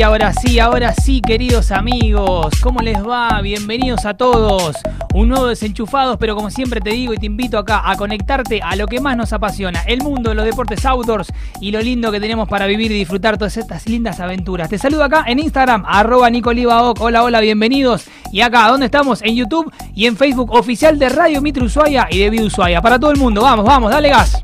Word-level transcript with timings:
ahora 0.00 0.32
sí, 0.32 0.58
ahora 0.58 0.94
sí, 0.94 1.20
queridos 1.20 1.70
amigos. 1.70 2.54
¿Cómo 2.62 2.80
les 2.80 3.06
va? 3.06 3.40
Bienvenidos 3.42 4.06
a 4.06 4.14
todos. 4.14 4.76
Un 5.12 5.28
nuevo 5.28 5.48
desenchufados, 5.48 6.16
pero 6.18 6.34
como 6.34 6.50
siempre 6.50 6.80
te 6.80 6.90
digo 6.90 7.12
y 7.12 7.18
te 7.18 7.26
invito 7.26 7.58
acá 7.58 7.82
a 7.84 7.96
conectarte 7.96 8.62
a 8.62 8.74
lo 8.76 8.86
que 8.86 9.00
más 9.00 9.16
nos 9.16 9.34
apasiona, 9.34 9.82
el 9.82 10.00
mundo 10.02 10.30
de 10.30 10.36
los 10.36 10.46
deportes 10.46 10.86
outdoors 10.86 11.30
y 11.60 11.72
lo 11.72 11.82
lindo 11.82 12.10
que 12.10 12.20
tenemos 12.20 12.48
para 12.48 12.66
vivir 12.66 12.90
y 12.90 12.94
disfrutar 12.94 13.36
todas 13.36 13.56
estas 13.58 13.86
lindas 13.86 14.20
aventuras. 14.20 14.70
Te 14.70 14.78
saludo 14.78 15.04
acá 15.04 15.24
en 15.26 15.40
Instagram, 15.40 15.84
arroba 15.86 16.30
Nicolivaoc. 16.30 16.98
Hola, 17.00 17.24
hola, 17.24 17.40
bienvenidos. 17.40 18.06
Y 18.30 18.40
acá, 18.40 18.68
¿dónde 18.68 18.86
estamos? 18.86 19.20
En 19.20 19.34
YouTube 19.34 19.70
y 19.94 20.06
en 20.06 20.16
Facebook 20.16 20.52
oficial 20.52 20.98
de 20.98 21.10
Radio 21.10 21.42
Mitre 21.42 21.64
Ushuaia 21.64 22.08
y 22.10 22.18
de 22.18 22.30
Vida 22.30 22.44
Ushuaia. 22.44 22.80
Para 22.80 22.98
todo 22.98 23.10
el 23.10 23.18
mundo, 23.18 23.42
vamos, 23.42 23.66
vamos, 23.66 23.90
dale 23.90 24.08
gas. 24.08 24.40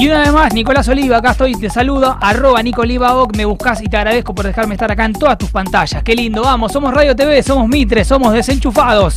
Y 0.00 0.08
una 0.08 0.20
vez 0.20 0.32
más, 0.32 0.54
Nicolás 0.54 0.88
Oliva, 0.88 1.18
acá 1.18 1.32
estoy, 1.32 1.54
te 1.56 1.68
saludo, 1.68 2.16
arroba 2.22 2.62
Nicolivaoc, 2.62 3.36
me 3.36 3.44
buscas 3.44 3.82
y 3.82 3.86
te 3.86 3.98
agradezco 3.98 4.34
por 4.34 4.46
dejarme 4.46 4.72
estar 4.72 4.90
acá 4.90 5.04
en 5.04 5.12
todas 5.12 5.36
tus 5.36 5.50
pantallas. 5.50 6.02
Qué 6.02 6.14
lindo, 6.14 6.40
vamos, 6.40 6.72
somos 6.72 6.94
Radio 6.94 7.14
TV, 7.14 7.42
somos 7.42 7.68
Mitre, 7.68 8.02
somos 8.02 8.32
desenchufados. 8.32 9.16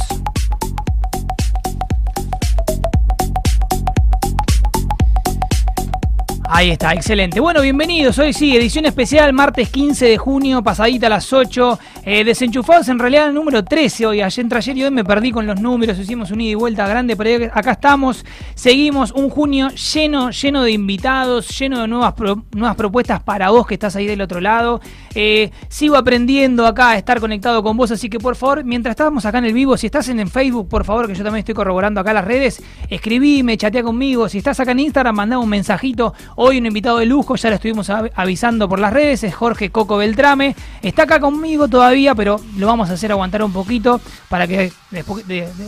Ahí 6.55 6.69
está, 6.69 6.93
excelente. 6.93 7.39
Bueno, 7.39 7.61
bienvenidos. 7.61 8.19
Hoy 8.19 8.31
sí, 8.31 8.55
edición 8.55 8.85
especial, 8.85 9.33
martes 9.33 9.69
15 9.69 10.05
de 10.05 10.17
junio, 10.19 10.61
pasadita 10.61 11.07
a 11.07 11.09
las 11.09 11.33
8. 11.33 11.79
Eh, 12.05 12.23
desenchufados 12.23 12.89
en 12.89 12.99
realidad 12.99 13.29
el 13.29 13.33
número 13.33 13.63
13 13.63 14.05
hoy. 14.05 14.21
Ayer, 14.21 14.43
entre 14.43 14.59
ayer 14.59 14.77
y 14.77 14.83
hoy 14.83 14.91
me 14.91 15.03
perdí 15.03 15.31
con 15.31 15.47
los 15.47 15.59
números, 15.59 15.97
hicimos 15.97 16.29
un 16.29 16.41
ida 16.41 16.51
y 16.51 16.55
vuelta 16.55 16.87
grande, 16.87 17.15
pero 17.15 17.49
acá 17.51 17.71
estamos. 17.71 18.23
Seguimos 18.53 19.11
un 19.13 19.31
junio 19.31 19.69
lleno, 19.69 20.29
lleno 20.29 20.61
de 20.61 20.71
invitados, 20.73 21.57
lleno 21.57 21.81
de 21.81 21.87
nuevas, 21.87 22.13
nuevas 22.51 22.75
propuestas 22.75 23.23
para 23.23 23.49
vos 23.49 23.65
que 23.65 23.73
estás 23.73 23.95
ahí 23.95 24.05
del 24.05 24.21
otro 24.21 24.39
lado. 24.39 24.79
Eh, 25.15 25.49
sigo 25.69 25.95
aprendiendo 25.95 26.67
acá 26.67 26.91
a 26.91 26.97
estar 26.97 27.19
conectado 27.19 27.63
con 27.63 27.77
vos, 27.77 27.89
así 27.89 28.11
que 28.11 28.19
por 28.19 28.35
favor, 28.35 28.63
mientras 28.63 28.91
estábamos 28.91 29.25
acá 29.25 29.39
en 29.39 29.45
el 29.45 29.53
vivo, 29.53 29.75
si 29.75 29.87
estás 29.87 30.07
en, 30.09 30.27
Facebook, 30.29 30.69
por 30.69 30.85
favor, 30.85 31.07
que 31.07 31.15
yo 31.15 31.23
también 31.23 31.39
estoy 31.39 31.55
corroborando 31.55 31.99
acá 31.99 32.13
las 32.13 32.25
redes, 32.25 32.61
escribime, 32.89 33.57
chatea 33.57 33.81
conmigo. 33.81 34.29
Si 34.29 34.37
estás 34.37 34.59
acá 34.59 34.73
en 34.73 34.81
Instagram, 34.81 35.15
mandá 35.15 35.39
un 35.39 35.49
mensajito 35.49 36.13
Hoy 36.45 36.57
un 36.57 36.65
invitado 36.65 36.97
de 36.97 37.05
lujo, 37.05 37.37
ya 37.37 37.47
lo 37.47 37.55
estuvimos 37.55 37.89
avisando 37.89 38.67
por 38.67 38.77
las 38.77 38.91
redes, 38.91 39.23
es 39.23 39.33
Jorge 39.33 39.69
Coco 39.69 39.95
Beltrame. 39.95 40.53
Está 40.81 41.03
acá 41.03 41.21
conmigo 41.21 41.69
todavía, 41.69 42.13
pero 42.15 42.37
lo 42.57 42.67
vamos 42.67 42.89
a 42.89 42.93
hacer 42.95 43.13
aguantar 43.13 43.43
un 43.43 43.53
poquito 43.53 44.01
para 44.27 44.45
que, 44.45 44.69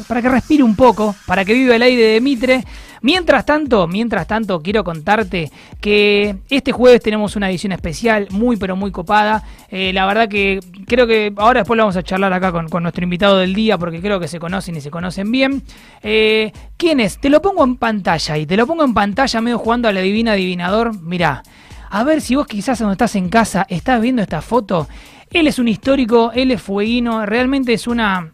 para 0.05 0.21
que 0.21 0.27
respire 0.27 0.63
un 0.63 0.75
poco, 0.75 1.15
para 1.25 1.45
que 1.45 1.53
viva 1.53 1.77
el 1.77 1.81
aire 1.81 2.03
de 2.03 2.19
Mitre. 2.19 2.65
Mientras 3.05 3.45
tanto, 3.45 3.87
mientras 3.87 4.25
tanto, 4.25 4.63
quiero 4.63 4.83
contarte 4.83 5.51
que 5.79 6.37
este 6.49 6.71
jueves 6.71 7.03
tenemos 7.03 7.35
una 7.35 7.51
edición 7.51 7.71
especial 7.71 8.27
muy, 8.31 8.57
pero 8.57 8.75
muy 8.75 8.89
copada. 8.89 9.43
Eh, 9.69 9.93
la 9.93 10.07
verdad 10.07 10.27
que 10.27 10.59
creo 10.87 11.05
que 11.05 11.31
ahora 11.37 11.59
después 11.59 11.77
lo 11.77 11.83
vamos 11.83 11.97
a 11.97 12.01
charlar 12.01 12.33
acá 12.33 12.51
con, 12.51 12.81
nuestro 12.81 13.03
invitado 13.03 13.37
del 13.37 13.53
día, 13.53 13.77
porque 13.77 14.01
creo 14.01 14.19
que 14.19 14.27
se 14.27 14.39
conocen 14.39 14.77
y 14.77 14.81
se 14.81 14.89
conocen 14.89 15.31
bien. 15.31 15.61
Eh, 16.01 16.51
¿Quién 16.77 16.99
es? 16.99 17.19
Te 17.19 17.29
lo 17.29 17.43
pongo 17.43 17.63
en 17.63 17.75
pantalla 17.75 18.39
y 18.39 18.47
te 18.47 18.57
lo 18.57 18.65
pongo 18.65 18.83
en 18.83 18.95
pantalla 18.95 19.39
medio 19.39 19.59
jugando 19.59 19.87
a 19.87 19.93
la 19.93 20.01
divina 20.01 20.31
adivinador. 20.31 20.99
Mirá, 20.99 21.43
a 21.91 22.03
ver 22.03 22.21
si 22.21 22.33
vos 22.33 22.47
quizás 22.47 22.79
cuando 22.79 22.93
estás 22.93 23.15
en 23.15 23.29
casa 23.29 23.67
estás 23.69 24.01
viendo 24.01 24.23
esta 24.23 24.41
foto. 24.41 24.87
Él 25.29 25.45
es 25.45 25.59
un 25.59 25.67
histórico, 25.67 26.31
él 26.33 26.49
es 26.49 26.59
fueguino, 26.59 27.23
realmente 27.27 27.71
es 27.71 27.85
una 27.85 28.31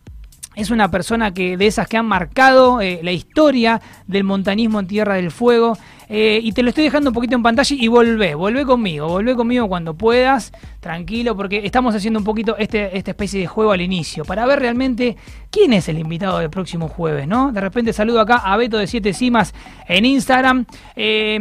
es 0.55 0.69
una 0.69 0.91
persona 0.91 1.33
que 1.33 1.55
de 1.55 1.67
esas 1.67 1.87
que 1.87 1.97
han 1.97 2.05
marcado 2.05 2.81
eh, 2.81 2.99
la 3.03 3.11
historia 3.11 3.81
del 4.07 4.23
montañismo 4.23 4.79
en 4.79 4.87
Tierra 4.87 5.15
del 5.15 5.31
Fuego. 5.31 5.77
Eh, 6.13 6.41
y 6.43 6.51
te 6.51 6.61
lo 6.61 6.69
estoy 6.69 6.83
dejando 6.83 7.11
un 7.11 7.13
poquito 7.13 7.37
en 7.37 7.43
pantalla 7.43 7.73
y 7.79 7.87
volvé, 7.87 8.35
volvé 8.35 8.65
conmigo, 8.65 9.07
volvé 9.07 9.33
conmigo 9.33 9.69
cuando 9.69 9.93
puedas, 9.93 10.51
tranquilo, 10.81 11.37
porque 11.37 11.65
estamos 11.65 11.95
haciendo 11.95 12.19
un 12.19 12.25
poquito 12.25 12.57
este, 12.57 12.97
esta 12.97 13.11
especie 13.11 13.39
de 13.39 13.47
juego 13.47 13.71
al 13.71 13.79
inicio, 13.79 14.25
para 14.25 14.45
ver 14.45 14.59
realmente 14.59 15.15
quién 15.49 15.71
es 15.71 15.87
el 15.87 15.97
invitado 15.97 16.39
del 16.39 16.49
próximo 16.49 16.89
jueves, 16.89 17.29
¿no? 17.29 17.53
De 17.53 17.61
repente 17.61 17.93
saludo 17.93 18.19
acá 18.19 18.35
a 18.43 18.57
Beto 18.57 18.77
de 18.77 18.87
Siete 18.87 19.13
Cimas 19.13 19.53
en 19.87 20.03
Instagram. 20.03 20.65
Eh, 20.97 21.39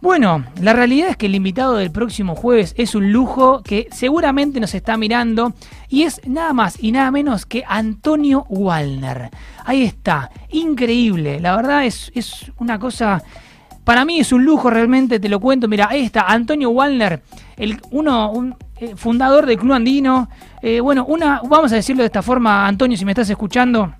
bueno, 0.00 0.44
la 0.60 0.72
realidad 0.72 1.08
es 1.08 1.16
que 1.16 1.26
el 1.26 1.34
invitado 1.34 1.74
del 1.74 1.90
próximo 1.90 2.36
jueves 2.36 2.72
es 2.76 2.94
un 2.94 3.12
lujo 3.12 3.62
que 3.64 3.88
seguramente 3.90 4.60
nos 4.60 4.74
está 4.74 4.96
mirando 4.96 5.54
y 5.88 6.04
es 6.04 6.20
nada 6.26 6.52
más 6.52 6.82
y 6.82 6.92
nada 6.92 7.10
menos 7.10 7.46
que 7.46 7.64
Antonio 7.66 8.44
Wallner. 8.48 9.30
Ahí 9.64 9.82
está, 9.82 10.30
increíble, 10.50 11.40
la 11.40 11.56
verdad 11.56 11.84
es, 11.84 12.12
es 12.14 12.52
una 12.58 12.78
cosa, 12.78 13.22
para 13.82 14.04
mí 14.04 14.20
es 14.20 14.32
un 14.32 14.44
lujo 14.44 14.70
realmente, 14.70 15.18
te 15.18 15.28
lo 15.28 15.40
cuento, 15.40 15.66
mira, 15.66 15.88
ahí 15.90 16.04
está, 16.04 16.22
Antonio 16.22 16.70
Wallner, 16.70 17.22
el, 17.56 17.80
uno, 17.90 18.30
un, 18.30 18.54
eh, 18.80 18.94
fundador 18.94 19.46
del 19.46 19.58
Club 19.58 19.72
Andino, 19.72 20.28
eh, 20.62 20.78
bueno, 20.78 21.04
una, 21.06 21.40
vamos 21.44 21.72
a 21.72 21.74
decirlo 21.74 22.02
de 22.02 22.06
esta 22.06 22.22
forma, 22.22 22.68
Antonio, 22.68 22.96
si 22.96 23.04
me 23.04 23.10
estás 23.10 23.28
escuchando, 23.28 23.92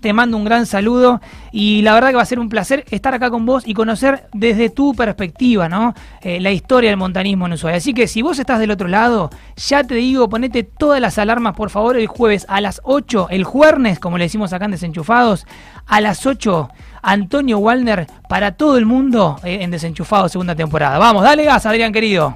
te 0.00 0.12
mando 0.12 0.36
un 0.36 0.44
gran 0.44 0.66
saludo 0.66 1.20
y 1.52 1.82
la 1.82 1.94
verdad 1.94 2.10
que 2.10 2.16
va 2.16 2.22
a 2.22 2.26
ser 2.26 2.38
un 2.38 2.48
placer 2.48 2.84
estar 2.90 3.14
acá 3.14 3.30
con 3.30 3.46
vos 3.46 3.66
y 3.66 3.74
conocer 3.74 4.28
desde 4.32 4.70
tu 4.70 4.94
perspectiva, 4.94 5.68
¿no? 5.68 5.94
Eh, 6.20 6.40
la 6.40 6.50
historia 6.52 6.90
del 6.90 6.96
montanismo 6.96 7.46
en 7.46 7.52
Ushuaia. 7.52 7.76
Así 7.76 7.94
que 7.94 8.06
si 8.06 8.22
vos 8.22 8.38
estás 8.38 8.58
del 8.58 8.70
otro 8.70 8.88
lado, 8.88 9.30
ya 9.56 9.84
te 9.84 9.94
digo, 9.94 10.28
ponete 10.28 10.62
todas 10.62 11.00
las 11.00 11.18
alarmas, 11.18 11.54
por 11.54 11.70
favor, 11.70 11.96
el 11.96 12.06
jueves 12.06 12.46
a 12.48 12.60
las 12.60 12.80
8, 12.84 13.28
el 13.30 13.44
jueves, 13.44 13.98
como 13.98 14.18
le 14.18 14.24
decimos 14.24 14.52
acá 14.52 14.64
en 14.64 14.72
Desenchufados, 14.72 15.46
a 15.86 16.00
las 16.00 16.26
8, 16.26 16.68
Antonio 17.02 17.58
Walner 17.58 18.06
para 18.28 18.52
todo 18.52 18.76
el 18.76 18.86
mundo 18.86 19.38
eh, 19.44 19.58
en 19.62 19.70
Desenchufados 19.70 20.32
segunda 20.32 20.54
temporada. 20.54 20.98
Vamos, 20.98 21.22
dale 21.22 21.44
gas, 21.44 21.66
Adrián 21.66 21.92
querido. 21.92 22.34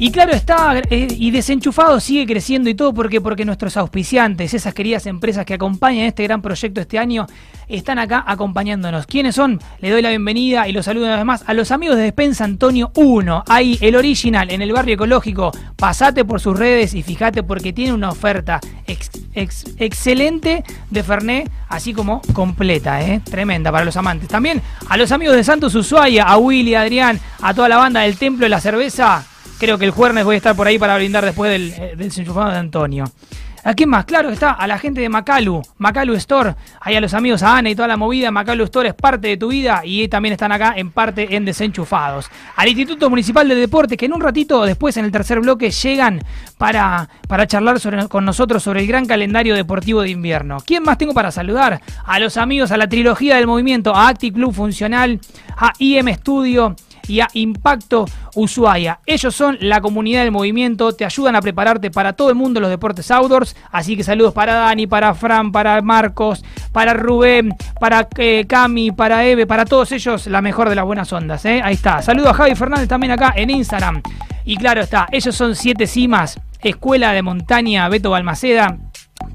Y 0.00 0.12
claro 0.12 0.30
está, 0.30 0.80
eh, 0.90 1.08
y 1.10 1.32
desenchufado 1.32 1.98
sigue 1.98 2.24
creciendo 2.24 2.70
y 2.70 2.74
todo 2.74 2.94
porque 2.94 3.20
porque 3.20 3.44
nuestros 3.44 3.76
auspiciantes, 3.76 4.54
esas 4.54 4.72
queridas 4.72 5.06
empresas 5.06 5.44
que 5.44 5.54
acompañan 5.54 6.06
este 6.06 6.22
gran 6.22 6.40
proyecto 6.40 6.80
este 6.80 7.00
año, 7.00 7.26
están 7.66 7.98
acá 7.98 8.22
acompañándonos. 8.24 9.06
¿Quiénes 9.06 9.34
son? 9.34 9.58
Le 9.80 9.90
doy 9.90 10.00
la 10.00 10.10
bienvenida 10.10 10.68
y 10.68 10.72
los 10.72 10.84
saludo 10.84 11.06
una 11.06 11.16
vez 11.16 11.24
más 11.24 11.42
a 11.48 11.52
los 11.52 11.72
amigos 11.72 11.96
de 11.96 12.04
Despensa 12.04 12.44
Antonio 12.44 12.92
1. 12.94 13.42
Ahí 13.48 13.76
el 13.80 13.96
original 13.96 14.52
en 14.52 14.62
el 14.62 14.72
barrio 14.72 14.94
ecológico. 14.94 15.50
Pasate 15.74 16.24
por 16.24 16.38
sus 16.38 16.56
redes 16.56 16.94
y 16.94 17.02
fíjate 17.02 17.42
porque 17.42 17.72
tiene 17.72 17.92
una 17.92 18.10
oferta 18.10 18.60
excelente 19.34 20.62
de 20.90 21.02
Fernet, 21.02 21.50
así 21.68 21.92
como 21.92 22.22
completa, 22.34 23.02
¿eh? 23.02 23.20
tremenda 23.28 23.72
para 23.72 23.84
los 23.84 23.96
amantes. 23.96 24.28
También 24.28 24.62
a 24.88 24.96
los 24.96 25.10
amigos 25.10 25.34
de 25.34 25.42
Santos 25.42 25.74
Ushuaia, 25.74 26.22
a 26.22 26.38
Willy, 26.38 26.76
a 26.76 26.82
Adrián, 26.82 27.18
a 27.42 27.52
toda 27.52 27.68
la 27.68 27.78
banda 27.78 28.02
del 28.02 28.16
Templo 28.16 28.44
de 28.44 28.50
la 28.50 28.60
Cerveza 28.60 29.26
Creo 29.58 29.76
que 29.76 29.84
el 29.84 29.90
jueves 29.90 30.24
voy 30.24 30.34
a 30.34 30.36
estar 30.36 30.54
por 30.54 30.66
ahí 30.66 30.78
para 30.78 30.96
brindar 30.96 31.24
después 31.24 31.50
del, 31.50 31.72
eh, 31.76 31.94
del 31.96 32.10
de 32.10 32.40
Antonio. 32.56 33.04
¿A 33.64 33.74
quién 33.74 33.88
más? 33.88 34.04
Claro 34.04 34.30
está, 34.30 34.52
a 34.52 34.66
la 34.66 34.78
gente 34.78 35.00
de 35.00 35.08
Macalu, 35.08 35.60
Macalu 35.78 36.14
Store, 36.14 36.54
ahí 36.80 36.94
a 36.94 37.00
los 37.00 37.12
amigos, 37.12 37.42
a 37.42 37.58
Ana 37.58 37.68
y 37.68 37.74
toda 37.74 37.88
la 37.88 37.96
movida. 37.96 38.30
Macalu 38.30 38.64
Store 38.64 38.88
es 38.88 38.94
parte 38.94 39.28
de 39.28 39.36
tu 39.36 39.48
vida 39.48 39.82
y 39.84 40.06
también 40.08 40.32
están 40.32 40.52
acá 40.52 40.74
en 40.76 40.90
parte 40.90 41.34
en 41.34 41.44
Desenchufados. 41.44 42.30
Al 42.56 42.68
Instituto 42.68 43.10
Municipal 43.10 43.48
de 43.48 43.56
Deportes, 43.56 43.98
que 43.98 44.06
en 44.06 44.14
un 44.14 44.20
ratito 44.20 44.64
después 44.64 44.96
en 44.96 45.04
el 45.04 45.12
tercer 45.12 45.40
bloque 45.40 45.70
llegan 45.70 46.22
para, 46.56 47.08
para 47.26 47.46
charlar 47.46 47.78
con 48.08 48.24
nosotros 48.24 48.62
sobre 48.62 48.80
el 48.80 48.86
gran 48.86 49.06
calendario 49.06 49.54
deportivo 49.54 50.02
de 50.02 50.10
invierno. 50.10 50.58
¿Quién 50.64 50.84
más 50.84 50.96
tengo 50.96 51.12
para 51.12 51.32
saludar? 51.32 51.80
A 52.06 52.18
los 52.20 52.36
amigos, 52.36 52.70
a 52.70 52.76
la 52.76 52.88
trilogía 52.88 53.36
del 53.36 53.46
movimiento, 53.46 53.94
a 53.94 54.08
Acti 54.08 54.30
Club 54.30 54.54
Funcional, 54.54 55.20
a 55.56 55.72
IM 55.78 56.14
Studio, 56.14 56.76
y 57.08 57.20
a 57.20 57.28
Impacto 57.32 58.06
Ushuaia. 58.34 59.00
Ellos 59.06 59.34
son 59.34 59.58
la 59.60 59.80
comunidad 59.80 60.22
del 60.22 60.32
movimiento, 60.32 60.92
te 60.92 61.04
ayudan 61.04 61.36
a 61.36 61.40
prepararte 61.40 61.90
para 61.90 62.12
todo 62.12 62.30
el 62.30 62.34
mundo 62.34 62.60
los 62.60 62.70
deportes 62.70 63.10
outdoors. 63.10 63.56
Así 63.70 63.96
que 63.96 64.04
saludos 64.04 64.34
para 64.34 64.54
Dani, 64.54 64.86
para 64.86 65.14
Fran, 65.14 65.52
para 65.52 65.80
Marcos, 65.82 66.44
para 66.72 66.94
Rubén, 66.94 67.54
para 67.80 68.08
eh, 68.16 68.44
Cami, 68.48 68.92
para 68.92 69.24
Eve, 69.24 69.46
para 69.46 69.64
todos 69.64 69.92
ellos 69.92 70.26
la 70.26 70.42
mejor 70.42 70.68
de 70.68 70.74
las 70.74 70.84
buenas 70.84 71.12
ondas. 71.12 71.44
¿eh? 71.44 71.60
Ahí 71.62 71.74
está. 71.74 72.02
Saludos 72.02 72.30
a 72.30 72.34
Javi 72.34 72.54
Fernández 72.54 72.88
también 72.88 73.12
acá 73.12 73.32
en 73.36 73.50
Instagram. 73.50 74.02
Y 74.44 74.56
claro 74.56 74.80
está, 74.80 75.06
ellos 75.12 75.34
son 75.34 75.54
Siete 75.54 75.86
Cimas, 75.86 76.40
Escuela 76.62 77.12
de 77.12 77.22
Montaña 77.22 77.88
Beto 77.88 78.10
Balmaceda 78.10 78.78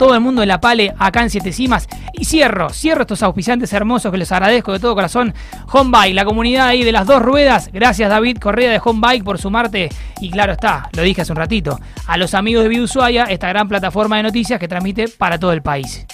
todo 0.03 0.15
el 0.15 0.19
mundo 0.19 0.41
de 0.41 0.47
la 0.47 0.59
Pale 0.59 0.93
acá 0.99 1.21
en 1.21 1.29
Siete 1.29 1.53
Cimas. 1.53 1.87
Y 2.11 2.25
cierro, 2.25 2.69
cierro 2.71 3.03
estos 3.03 3.23
auspiciantes 3.23 3.71
hermosos 3.71 4.11
que 4.11 4.17
les 4.17 4.33
agradezco 4.33 4.73
de 4.73 4.79
todo 4.79 4.95
corazón. 4.95 5.33
Homebike, 5.71 6.13
la 6.13 6.25
comunidad 6.25 6.67
ahí 6.67 6.83
de 6.83 6.91
las 6.91 7.07
dos 7.07 7.21
ruedas. 7.21 7.69
Gracias 7.71 8.09
David 8.09 8.37
Correa 8.37 8.69
de 8.69 8.81
Homebike 8.83 9.23
por 9.23 9.39
sumarte. 9.39 9.87
Y 10.19 10.29
claro 10.29 10.51
está, 10.51 10.89
lo 10.91 11.03
dije 11.03 11.21
hace 11.21 11.31
un 11.31 11.37
ratito, 11.37 11.79
a 12.05 12.17
los 12.17 12.33
amigos 12.33 12.63
de 12.63 12.69
Viusuaya, 12.69 13.27
esta 13.29 13.47
gran 13.47 13.69
plataforma 13.69 14.17
de 14.17 14.23
noticias 14.23 14.59
que 14.59 14.67
transmite 14.67 15.07
para 15.07 15.39
todo 15.39 15.53
el 15.53 15.61
país. 15.61 16.05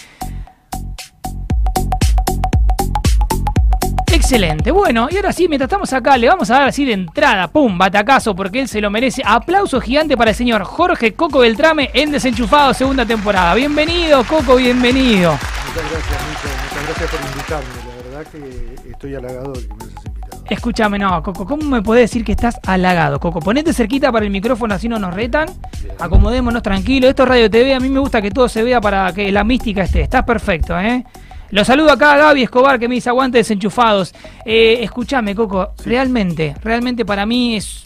Excelente. 4.32 4.70
Bueno, 4.70 5.08
y 5.10 5.16
ahora 5.16 5.34
sí, 5.34 5.48
mientras 5.48 5.66
estamos 5.66 5.92
acá, 5.92 6.16
le 6.16 6.28
vamos 6.28 6.52
a 6.52 6.60
dar 6.60 6.68
así 6.68 6.86
de 6.86 6.94
entrada, 6.94 7.48
pum, 7.48 7.80
batacazo, 7.80 8.36
porque 8.36 8.62
él 8.62 8.68
se 8.68 8.80
lo 8.80 8.92
merece. 8.92 9.24
Aplauso 9.26 9.82
gigante 9.82 10.16
para 10.16 10.30
el 10.30 10.36
señor 10.36 10.64
Jorge 10.66 11.16
Coco 11.16 11.40
Beltrame 11.40 11.90
en 11.96 12.12
Desenchufado, 12.12 12.76
segunda 12.76 13.08
temporada. 13.08 13.56
Bienvenido, 13.56 14.24
Coco, 14.26 14.58
bienvenido. 14.58 15.32
Muchas 15.32 15.92
gracias, 15.92 16.22
muchas 16.28 16.86
gracias 16.86 17.10
por 17.10 17.32
invitarme. 17.32 17.70
La 17.88 18.18
verdad 18.20 18.32
que 18.32 18.92
estoy 18.92 19.16
halagado 19.16 19.54
de 19.54 19.62
que 19.62 19.68
me 19.74 19.84
hayas 19.86 20.06
invitado. 20.06 20.44
Escúchame, 20.48 21.00
no, 21.00 21.24
Coco, 21.24 21.48
¿cómo 21.48 21.64
me 21.64 21.82
podés 21.82 22.12
decir 22.12 22.24
que 22.24 22.34
estás 22.34 22.60
halagado? 22.68 23.20
Coco, 23.20 23.40
ponete 23.40 23.74
cerquita 23.74 24.12
para 24.12 24.26
el 24.26 24.32
micrófono 24.32 24.76
así 24.76 24.88
no 24.88 25.00
nos 25.00 25.12
retan. 25.12 25.50
Acomodémonos 25.98 26.62
tranquilo. 26.62 27.10
Esto 27.10 27.24
es 27.24 27.30
Radio 27.30 27.50
TV, 27.50 27.74
a 27.74 27.80
mí 27.80 27.90
me 27.90 28.00
gusta 28.00 28.22
que 28.22 28.30
todo 28.30 28.48
se 28.48 28.62
vea 28.62 28.80
para 28.80 29.12
que 29.12 29.32
la 29.32 29.44
mística 29.44 29.82
esté. 29.82 30.02
Estás 30.02 30.24
perfecto, 30.24 30.80
¿eh? 30.80 31.04
Lo 31.52 31.66
saludo 31.66 31.92
acá 31.92 32.14
a 32.14 32.18
Gaby 32.18 32.44
Escobar 32.44 32.80
que 32.80 32.88
me 32.88 32.96
dice 32.96 33.10
aguante 33.10 33.40
desenchufados. 33.40 34.14
Eh, 34.46 34.80
escúchame, 34.84 35.34
Coco, 35.36 35.74
realmente, 35.86 36.56
realmente 36.64 37.06
para 37.06 37.26
mí 37.26 37.56
es. 37.56 37.84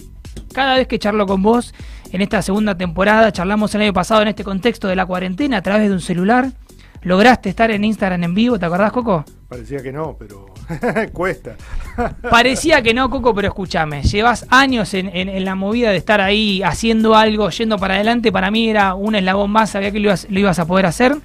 Cada 0.54 0.76
vez 0.76 0.88
que 0.88 1.00
charlo 1.00 1.26
con 1.26 1.42
vos 1.42 1.74
en 2.12 2.22
esta 2.22 2.42
segunda 2.42 2.76
temporada, 2.78 3.32
charlamos 3.32 3.74
el 3.76 3.82
año 3.82 3.94
pasado 3.94 4.22
en 4.22 4.28
este 4.28 4.44
contexto 4.44 4.88
de 4.88 4.96
la 4.96 5.06
cuarentena 5.06 5.58
a 5.58 5.62
través 5.62 5.88
de 5.90 5.94
un 5.96 6.02
celular. 6.02 6.50
¿Lograste 7.02 7.50
estar 7.50 7.70
en 7.72 7.84
Instagram 7.84 8.24
en 8.24 8.34
vivo? 8.34 8.58
¿Te 8.60 8.66
acordás, 8.66 8.92
Coco? 8.92 9.26
Parecía 9.50 9.82
que 9.84 9.92
no, 9.92 10.16
pero 10.18 10.46
cuesta. 11.14 11.56
Parecía 12.30 12.82
que 12.82 12.94
no, 12.94 13.10
Coco, 13.10 13.34
pero 13.34 13.48
escúchame, 13.50 14.04
llevas 14.04 14.46
años 14.50 14.94
en, 14.94 15.08
en- 15.16 15.30
en 15.30 15.46
la 15.46 15.56
movida 15.56 15.92
de 15.92 15.98
estar 15.98 16.22
ahí 16.22 16.62
haciendo 16.64 17.16
algo, 17.16 17.50
yendo 17.50 17.78
para 17.78 17.96
adelante. 17.96 18.32
Para 18.32 18.52
mí 18.52 18.70
era 18.70 18.96
un 18.96 19.16
eslabón 19.16 19.52
más, 19.52 19.72
sabía 19.72 19.92
que 19.92 20.00
lo 20.00 20.06
ibas, 20.10 20.28
lo 20.30 20.40
ibas 20.40 20.60
a 20.60 20.66
poder 20.66 20.86
hacer. 20.86 21.16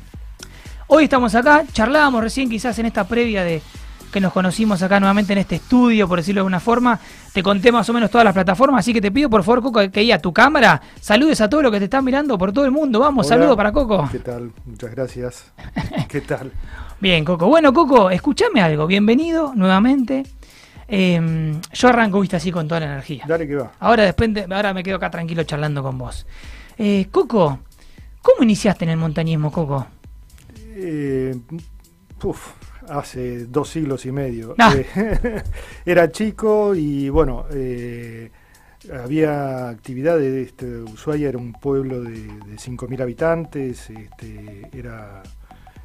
Hoy 0.88 1.04
estamos 1.04 1.34
acá, 1.34 1.64
charlábamos 1.72 2.22
recién 2.22 2.48
quizás 2.48 2.78
en 2.78 2.86
esta 2.86 3.06
previa 3.06 3.44
de 3.44 3.60
que 4.10 4.20
nos 4.20 4.32
conocimos 4.32 4.82
acá 4.82 4.98
nuevamente 4.98 5.34
en 5.34 5.38
este 5.40 5.56
estudio, 5.56 6.08
por 6.08 6.18
decirlo 6.18 6.38
de 6.38 6.40
alguna 6.40 6.60
forma. 6.60 6.98
Te 7.34 7.42
conté 7.42 7.70
más 7.70 7.86
o 7.90 7.92
menos 7.92 8.10
todas 8.10 8.24
las 8.24 8.32
plataformas, 8.32 8.80
así 8.80 8.94
que 8.94 9.00
te 9.02 9.10
pido 9.12 9.28
por 9.28 9.42
favor, 9.44 9.62
Coco, 9.62 9.90
que 9.90 10.00
ahí 10.00 10.10
a 10.12 10.18
tu 10.18 10.32
cámara 10.32 10.80
saludes 10.98 11.42
a 11.42 11.48
todos 11.50 11.62
los 11.62 11.70
que 11.72 11.78
te 11.78 11.84
están 11.84 12.04
mirando 12.04 12.38
por 12.38 12.52
todo 12.52 12.64
el 12.64 12.70
mundo. 12.70 13.00
Vamos, 13.00 13.26
Hola. 13.26 13.36
saludo 13.36 13.54
para 13.56 13.70
Coco. 13.70 14.08
¿Qué 14.10 14.18
tal? 14.20 14.50
Muchas 14.64 14.90
gracias. 14.92 15.52
¿Qué 16.08 16.22
tal? 16.22 16.52
Bien, 17.00 17.22
Coco. 17.22 17.46
Bueno, 17.48 17.72
Coco, 17.74 18.08
escúchame 18.08 18.62
algo. 18.62 18.86
Bienvenido 18.86 19.52
nuevamente. 19.54 20.24
Eh, 20.88 21.60
yo 21.74 21.88
arranco, 21.88 22.18
viste, 22.20 22.36
así 22.36 22.50
con 22.50 22.66
toda 22.66 22.80
la 22.80 22.86
energía. 22.86 23.24
Dale 23.28 23.46
que 23.46 23.56
va. 23.56 23.72
Ahora, 23.78 24.04
después, 24.04 24.32
de- 24.32 24.46
ahora 24.50 24.72
me 24.72 24.82
quedo 24.82 24.96
acá 24.96 25.10
tranquilo 25.10 25.42
charlando 25.44 25.82
con 25.82 25.98
vos. 25.98 26.26
Eh, 26.78 27.08
Coco, 27.10 27.58
¿cómo 28.22 28.42
iniciaste 28.42 28.86
en 28.86 28.92
el 28.92 28.96
montañismo, 28.96 29.52
Coco? 29.52 29.86
Eh, 30.80 31.34
uf, 32.22 32.52
hace 32.88 33.46
dos 33.46 33.68
siglos 33.70 34.06
y 34.06 34.12
medio. 34.12 34.54
Ah. 34.58 34.74
Eh, 34.76 35.42
era 35.84 36.10
chico 36.10 36.74
y 36.74 37.08
bueno, 37.08 37.46
eh, 37.52 38.30
había 38.92 39.68
actividades. 39.68 40.46
Este, 40.48 40.66
Ushuaia 40.82 41.28
era 41.30 41.38
un 41.38 41.52
pueblo 41.52 42.02
de, 42.02 42.10
de 42.22 42.56
5.000 42.56 43.00
habitantes. 43.02 43.90
Este, 43.90 44.68
era 44.72 45.22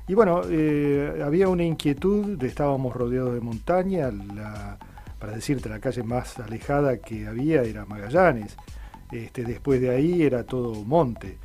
y 0.07 0.13
bueno, 0.15 0.41
eh, 0.49 1.21
había 1.25 1.47
una 1.47 1.63
inquietud, 1.63 2.37
de- 2.37 2.47
estábamos 2.47 2.93
rodeados 2.95 3.33
de 3.33 3.39
montaña. 3.41 4.11
La, 4.11 4.77
para 5.17 5.33
decirte, 5.33 5.69
la 5.69 5.79
calle 5.79 6.03
más 6.03 6.37
alejada 6.39 6.97
que 6.97 7.25
había 7.27 7.61
era 7.63 7.85
Magallanes. 7.85 8.57
Este, 9.11 9.43
después 9.43 9.79
de 9.79 9.89
ahí 9.91 10.23
era 10.23 10.43
todo 10.43 10.73
monte. 10.83 11.37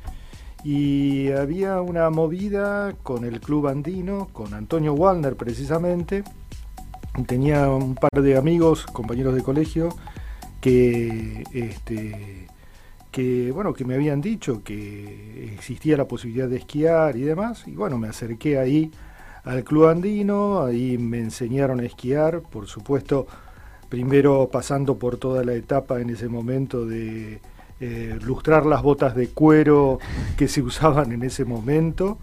Y 0.63 1.31
había 1.31 1.81
una 1.81 2.09
movida 2.09 2.93
con 3.03 3.23
el 3.23 3.39
club 3.39 3.67
andino, 3.67 4.27
con 4.33 4.53
Antonio 4.53 4.93
Wallner 4.93 5.35
precisamente. 5.35 6.23
Tenía 7.27 7.69
un 7.69 7.95
par 7.95 8.21
de 8.21 8.37
amigos, 8.37 8.85
compañeros 8.85 9.35
de 9.35 9.41
colegio, 9.41 9.89
que, 10.59 11.43
este, 11.53 12.47
que, 13.11 13.51
bueno, 13.51 13.73
que 13.73 13.85
me 13.85 13.95
habían 13.95 14.21
dicho 14.21 14.63
que 14.63 15.53
existía 15.53 15.97
la 15.97 16.07
posibilidad 16.07 16.49
de 16.49 16.57
esquiar 16.57 17.15
y 17.15 17.21
demás. 17.21 17.63
Y 17.67 17.71
bueno, 17.71 17.97
me 17.97 18.09
acerqué 18.09 18.59
ahí 18.59 18.91
al 19.43 19.63
club 19.63 19.87
andino, 19.87 20.63
ahí 20.63 20.97
me 20.97 21.19
enseñaron 21.19 21.79
a 21.79 21.85
esquiar, 21.85 22.41
por 22.41 22.67
supuesto, 22.67 23.27
primero 23.87 24.49
pasando 24.51 24.97
por 24.97 25.17
toda 25.17 25.43
la 25.43 25.53
etapa 25.53 26.01
en 26.01 26.09
ese 26.09 26.27
momento 26.27 26.85
de 26.85 27.39
eh, 27.79 28.17
lustrar 28.21 28.65
las 28.65 28.81
botas 28.81 29.15
de 29.15 29.29
cuero 29.29 29.99
que 30.37 30.47
se 30.47 30.61
usaban 30.61 31.11
en 31.11 31.23
ese 31.23 31.45
momento. 31.45 32.17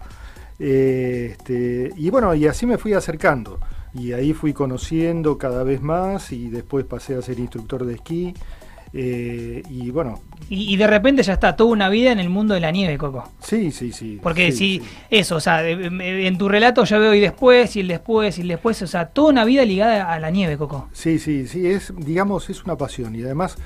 Eh, 0.58 1.31
este, 1.32 1.93
y 1.97 2.11
bueno, 2.11 2.35
y 2.35 2.47
así 2.47 2.67
me 2.67 2.79
fui 2.79 2.93
acercando. 2.93 3.58
Y 3.94 4.12
ahí 4.12 4.32
fui 4.35 4.53
conociendo 4.53 5.38
cada 5.38 5.62
vez 5.62 5.81
más 5.81 6.31
y 6.32 6.49
después 6.50 6.85
pasé 6.85 7.14
a 7.17 7.23
ser 7.23 7.38
instructor 7.38 7.85
de 7.87 7.94
esquí. 7.94 8.35
Eh, 8.93 9.62
y 9.69 9.91
bueno, 9.91 10.20
Y, 10.49 10.73
y 10.73 10.76
de 10.76 10.87
repente 10.87 11.23
ya 11.23 11.35
está 11.35 11.56
toda 11.56 11.70
una 11.70 11.88
vida 11.88 12.12
en 12.12 12.20
el 12.20 12.29
mundo 12.31 12.55
de 12.55 12.61
la 12.61 12.70
nieve, 12.70 12.97
Coco. 12.97 13.29
sí, 13.41 13.70
sí, 13.73 13.93
sí. 13.93 14.19
Porque 14.23 14.52
sí, 14.52 14.79
si 14.81 14.81
sí. 14.81 14.87
eso, 15.11 15.37
o 15.37 15.41
sea, 15.41 15.67
en 15.69 16.38
tu 16.38 16.49
relato 16.49 16.85
ya 16.85 16.99
veo 16.99 17.12
y 17.14 17.20
después, 17.20 17.75
y 17.76 17.81
el 17.81 17.88
después, 17.88 18.38
y 18.38 18.43
el 18.43 18.49
después, 18.49 18.81
o 18.82 18.87
sea, 18.87 19.06
toda 19.09 19.31
una 19.31 19.44
vida 19.44 19.64
ligada 19.64 20.12
a 20.12 20.20
la 20.20 20.31
nieve, 20.31 20.56
Coco. 20.56 20.88
Sí, 20.93 21.19
sí, 21.19 21.47
sí, 21.47 21.67
es, 21.67 21.93
digamos, 21.97 22.49
es 22.49 22.64
una 22.64 22.76
pasión. 22.76 23.14
Y 23.17 23.23
además, 23.23 23.59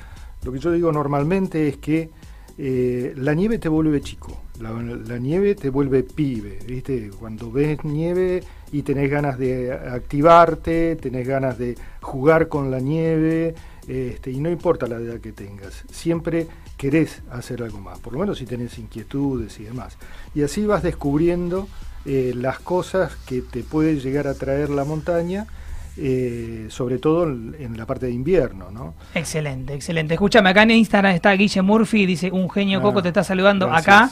lo 0.44 0.52
que 0.52 0.58
yo 0.58 0.70
digo 0.72 0.92
normalmente 0.92 1.68
es 1.68 1.76
que 1.76 2.10
eh, 2.58 3.14
la 3.16 3.34
nieve 3.34 3.58
te 3.58 3.68
vuelve 3.68 4.00
chico, 4.00 4.42
la, 4.60 5.18
nieve 5.18 5.54
te 5.54 5.70
vuelve 5.70 6.02
pibe, 6.02 6.58
¿viste? 6.66 7.10
Cuando 7.18 7.50
ves 7.50 7.82
nieve 7.84 8.42
y 8.70 8.82
tenés 8.82 9.10
ganas 9.10 9.38
de 9.38 9.72
activarte, 9.72 10.96
tenés 10.96 11.26
ganas 11.26 11.58
de 11.58 11.76
jugar 12.02 12.48
con 12.48 12.70
la 12.70 12.78
nieve, 12.78 13.54
este, 13.88 14.30
y 14.30 14.40
no 14.40 14.50
importa 14.50 14.86
la 14.86 14.96
edad 14.96 15.20
que 15.20 15.32
tengas, 15.32 15.84
siempre 15.90 16.48
querés 16.76 17.22
hacer 17.30 17.62
algo 17.62 17.80
más, 17.80 17.98
por 17.98 18.12
lo 18.12 18.18
menos 18.18 18.38
si 18.38 18.46
tenés 18.46 18.78
inquietudes 18.78 19.58
y 19.58 19.64
demás. 19.64 19.96
Y 20.34 20.42
así 20.42 20.66
vas 20.66 20.82
descubriendo 20.82 21.66
eh, 22.04 22.32
las 22.34 22.60
cosas 22.60 23.16
que 23.26 23.42
te 23.42 23.62
puede 23.62 24.00
llegar 24.00 24.26
a 24.26 24.34
traer 24.34 24.70
la 24.70 24.84
montaña, 24.84 25.46
eh, 26.02 26.66
sobre 26.70 26.98
todo 26.98 27.24
en, 27.24 27.54
en 27.58 27.76
la 27.76 27.86
parte 27.86 28.06
de 28.06 28.12
invierno, 28.12 28.70
¿no? 28.70 28.94
Excelente, 29.14 29.74
excelente. 29.74 30.14
Escúchame, 30.14 30.48
acá 30.50 30.62
en 30.62 30.70
Instagram 30.72 31.14
está 31.14 31.32
Guille 31.32 31.62
Murphy, 31.62 32.06
dice 32.06 32.30
un 32.30 32.48
genio 32.50 32.78
Ah, 32.78 32.82
Coco, 32.82 33.02
te 33.02 33.08
está 33.08 33.22
saludando 33.22 33.66
gracias. 33.66 33.86
acá. 33.96 34.10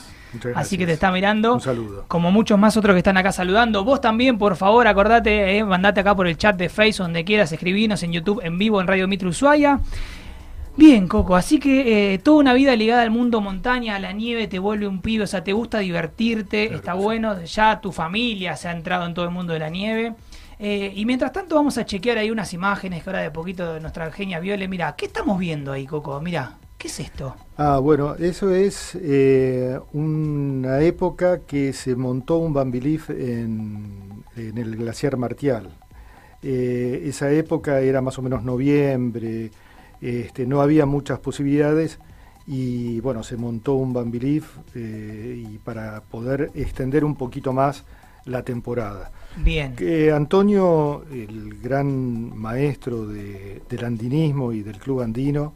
Así 0.53 0.77
que 0.77 0.85
te 0.85 0.93
está 0.93 1.11
mirando. 1.11 1.55
Un 1.55 1.61
saludo. 1.61 2.05
Como 2.07 2.31
muchos 2.31 2.59
más 2.59 2.77
otros 2.77 2.93
que 2.93 2.99
están 2.99 3.17
acá 3.17 3.31
saludando. 3.31 3.83
Vos 3.83 3.99
también, 3.99 4.37
por 4.37 4.55
favor, 4.55 4.87
acordate, 4.87 5.57
eh, 5.57 5.63
mandate 5.63 6.01
acá 6.01 6.15
por 6.15 6.27
el 6.27 6.37
chat 6.37 6.55
de 6.55 6.69
Facebook, 6.69 7.05
donde 7.05 7.23
quieras, 7.25 7.51
escribirnos 7.51 8.03
en 8.03 8.11
YouTube 8.11 8.39
en 8.43 8.59
vivo 8.59 8.79
en 8.79 8.85
Radio 8.85 9.07
Mitre 9.07 9.27
Ushuaia. 9.29 9.79
Bien, 10.77 11.07
Coco, 11.07 11.35
así 11.35 11.59
que 11.59 12.13
eh, 12.13 12.19
toda 12.19 12.37
una 12.37 12.53
vida 12.53 12.73
ligada 12.75 13.01
al 13.01 13.11
mundo 13.11 13.41
montaña, 13.41 13.95
a 13.95 13.99
la 13.99 14.13
nieve, 14.13 14.47
te 14.47 14.59
vuelve 14.59 14.87
un 14.87 15.01
pibe, 15.01 15.23
o 15.25 15.27
sea, 15.27 15.43
te 15.43 15.51
gusta 15.51 15.79
divertirte, 15.79 16.67
Claro 16.67 16.77
está 16.77 16.93
bueno, 16.93 17.43
ya 17.43 17.81
tu 17.81 17.91
familia 17.91 18.55
se 18.55 18.69
ha 18.69 18.71
entrado 18.71 19.05
en 19.05 19.13
todo 19.13 19.25
el 19.25 19.31
mundo 19.31 19.51
de 19.53 19.59
la 19.59 19.69
nieve. 19.69 20.13
Eh, 20.61 20.91
y 20.93 21.05
mientras 21.05 21.31
tanto 21.31 21.55
vamos 21.55 21.77
a 21.77 21.85
chequear 21.85 22.17
ahí 22.17 22.29
unas 22.31 22.53
imágenes 22.53 23.01
que 23.01 23.09
ahora 23.09 23.21
de 23.21 23.31
poquito 23.31 23.75
de 23.75 23.79
nuestra 23.79 24.11
genia 24.11 24.39
Viole. 24.41 24.67
Mira, 24.67 24.93
¿qué 24.97 25.05
estamos 25.05 25.39
viendo 25.39 25.71
ahí, 25.71 25.87
Coco? 25.87 26.19
Mira, 26.19 26.57
¿qué 26.77 26.89
es 26.89 26.99
esto? 26.99 27.33
Ah, 27.57 27.79
bueno, 27.79 28.15
eso 28.15 28.51
es 28.51 28.97
eh, 29.01 29.79
una 29.93 30.81
época 30.81 31.39
que 31.45 31.71
se 31.71 31.95
montó 31.95 32.37
un 32.37 32.51
Bambilif 32.53 33.09
en, 33.09 34.25
en 34.35 34.57
el 34.57 34.75
glaciar 34.75 35.15
Martial. 35.15 35.69
Eh, 36.43 37.03
esa 37.05 37.31
época 37.31 37.79
era 37.79 38.01
más 38.01 38.17
o 38.19 38.21
menos 38.21 38.43
noviembre, 38.43 39.51
este, 40.01 40.45
no 40.45 40.61
había 40.61 40.85
muchas 40.85 41.19
posibilidades 41.19 41.99
y 42.47 42.99
bueno, 43.01 43.23
se 43.23 43.37
montó 43.37 43.73
un 43.73 43.93
Bambilif 43.93 44.57
eh, 44.75 45.45
y 45.45 45.57
para 45.59 46.01
poder 46.01 46.51
extender 46.55 47.03
un 47.05 47.15
poquito 47.15 47.53
más 47.53 47.85
la 48.25 48.43
temporada. 48.43 49.11
Bien. 49.43 49.75
Antonio, 50.13 51.03
el 51.11 51.59
gran 51.61 52.37
maestro 52.37 53.07
de- 53.07 53.61
del 53.69 53.85
andinismo 53.85 54.51
y 54.51 54.61
del 54.63 54.77
club 54.77 55.01
andino, 55.01 55.53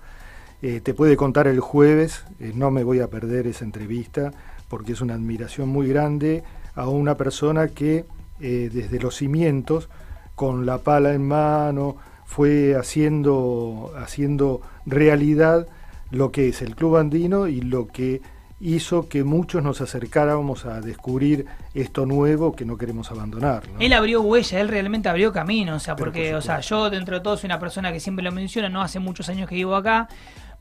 eh, 0.61 0.79
te 0.81 0.93
puede 0.93 1.17
contar 1.17 1.47
el 1.47 1.59
jueves, 1.59 2.23
eh, 2.39 2.53
no 2.55 2.71
me 2.71 2.83
voy 2.83 2.99
a 3.01 3.09
perder 3.09 3.47
esa 3.47 3.65
entrevista, 3.65 4.31
porque 4.69 4.93
es 4.93 5.01
una 5.01 5.13
admiración 5.15 5.69
muy 5.69 5.87
grande 5.87 6.43
a 6.75 6.87
una 6.87 7.15
persona 7.15 7.67
que 7.67 8.05
eh, 8.39 8.69
desde 8.73 8.99
los 8.99 9.15
cimientos, 9.17 9.89
con 10.35 10.65
la 10.65 10.79
pala 10.79 11.13
en 11.13 11.27
mano, 11.27 11.95
fue 12.25 12.75
haciendo, 12.75 13.93
haciendo 13.97 14.61
realidad 14.85 15.67
lo 16.11 16.31
que 16.31 16.49
es 16.49 16.61
el 16.61 16.75
club 16.75 16.97
andino 16.97 17.47
y 17.47 17.61
lo 17.61 17.87
que 17.87 18.21
hizo 18.63 19.09
que 19.09 19.25
muchos 19.25 19.61
nos 19.61 19.81
acercáramos 19.81 20.65
a 20.65 20.79
descubrir 20.79 21.45
esto 21.73 22.05
nuevo 22.05 22.55
que 22.55 22.63
no 22.63 22.77
queremos 22.77 23.11
abandonar. 23.11 23.67
¿no? 23.67 23.79
Él 23.79 23.91
abrió 23.91 24.21
huella, 24.21 24.61
él 24.61 24.69
realmente 24.69 25.09
abrió 25.09 25.33
camino, 25.33 25.75
o 25.75 25.79
sea, 25.79 25.97
Pero 25.97 26.05
porque, 26.05 26.29
por 26.29 26.39
o 26.39 26.41
sea, 26.41 26.61
yo 26.61 26.89
dentro 26.89 27.17
de 27.17 27.21
todo 27.21 27.35
soy 27.35 27.47
una 27.47 27.59
persona 27.59 27.91
que 27.91 27.99
siempre 27.99 28.23
lo 28.23 28.31
menciona, 28.31 28.69
no 28.69 28.81
hace 28.81 28.99
muchos 28.99 29.27
años 29.27 29.49
que 29.49 29.55
vivo 29.55 29.75
acá, 29.75 30.07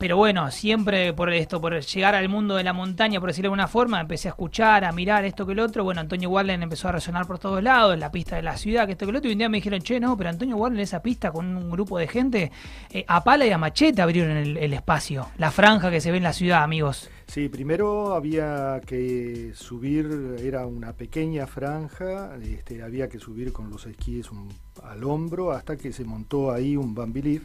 pero 0.03 0.17
bueno, 0.17 0.51
siempre 0.51 1.13
por 1.13 1.33
esto, 1.33 1.61
por 1.61 1.81
llegar 1.81 2.17
al 2.17 2.29
mundo 2.29 2.57
de 2.57 2.65
la 2.65 2.73
montaña, 2.73 3.21
por 3.21 3.29
decirlo 3.29 3.51
de 3.51 3.53
alguna 3.53 3.69
forma, 3.69 4.01
empecé 4.01 4.27
a 4.27 4.33
escuchar, 4.33 4.85
a 4.85 4.91
mirar 4.91 5.25
esto 5.25 5.47
que 5.47 5.53
el 5.53 5.61
otro. 5.61 5.85
Bueno, 5.85 6.01
Antonio 6.01 6.29
Warlen 6.29 6.61
empezó 6.61 6.89
a 6.89 6.93
resonar 6.93 7.25
por 7.25 7.39
todos 7.39 7.63
lados, 7.63 7.97
la 7.97 8.11
pista 8.11 8.35
de 8.35 8.43
la 8.43 8.57
ciudad, 8.57 8.87
que 8.87 8.93
esto 8.93 9.07
que 9.07 9.11
el 9.11 9.17
otro. 9.19 9.29
Y 9.31 9.35
un 9.35 9.39
día 9.39 9.49
me 9.49 9.59
dijeron, 9.59 9.81
che, 9.81 10.01
no, 10.01 10.17
pero 10.17 10.29
Antonio 10.31 10.57
Warlen, 10.57 10.81
esa 10.81 11.01
pista 11.03 11.31
con 11.31 11.57
un 11.57 11.71
grupo 11.71 11.99
de 12.01 12.09
gente, 12.09 12.51
eh, 12.91 13.05
a 13.07 13.23
pala 13.23 13.47
y 13.47 13.51
a 13.53 13.59
machete 13.59 14.03
abrieron 14.03 14.37
el, 14.37 14.73
espacio, 14.73 15.29
la 15.39 15.53
franja 15.53 15.89
que 15.89 16.01
se 16.01 16.11
ve 16.11 16.17
en 16.17 16.25
la 16.25 16.33
ciudad, 16.33 16.65
amigos. 16.65 17.09
Sí, 17.29 17.49
primero 17.49 18.17
había 18.17 18.81
que 18.85 19.53
subir, 19.55 20.35
era 20.43 20.67
una 20.67 20.95
pequeña 20.95 21.47
franja, 21.47 22.35
este, 22.43 22.83
había 22.83 23.09
que 23.09 23.21
subir 23.21 23.53
con 23.53 23.71
los 23.71 23.87
esquíes 23.87 24.33
un- 24.33 24.49
al 24.83 25.05
hombro 25.05 25.53
hasta 25.53 25.77
que 25.77 25.93
se 25.93 26.03
montó 26.03 26.51
ahí 26.51 26.77
un 26.77 26.93
Bambi 26.93 27.41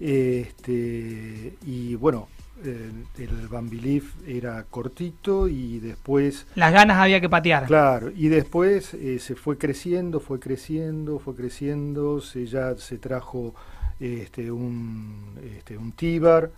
Este, 0.00 1.56
y 1.64 1.94
bueno, 1.94 2.28
el, 2.64 3.06
el 3.18 3.48
Bambi 3.48 3.80
Leaf 3.80 4.14
era 4.26 4.64
cortito 4.68 5.48
y 5.48 5.80
después 5.80 6.46
Las 6.54 6.72
ganas 6.72 6.98
había 6.98 7.20
que 7.20 7.28
patear. 7.28 7.66
Claro, 7.66 8.10
y 8.14 8.28
después 8.28 8.94
eh, 8.94 9.18
se 9.18 9.34
fue 9.34 9.58
creciendo, 9.58 10.20
fue 10.20 10.38
creciendo, 10.38 11.18
fue 11.18 11.34
creciendo, 11.34 12.20
se 12.20 12.46
ya 12.46 12.76
se 12.76 12.98
trajo 12.98 13.54
este, 14.00 14.50
un, 14.50 15.38
este, 15.56 15.76
un 15.76 15.92
tíbar 15.92 16.50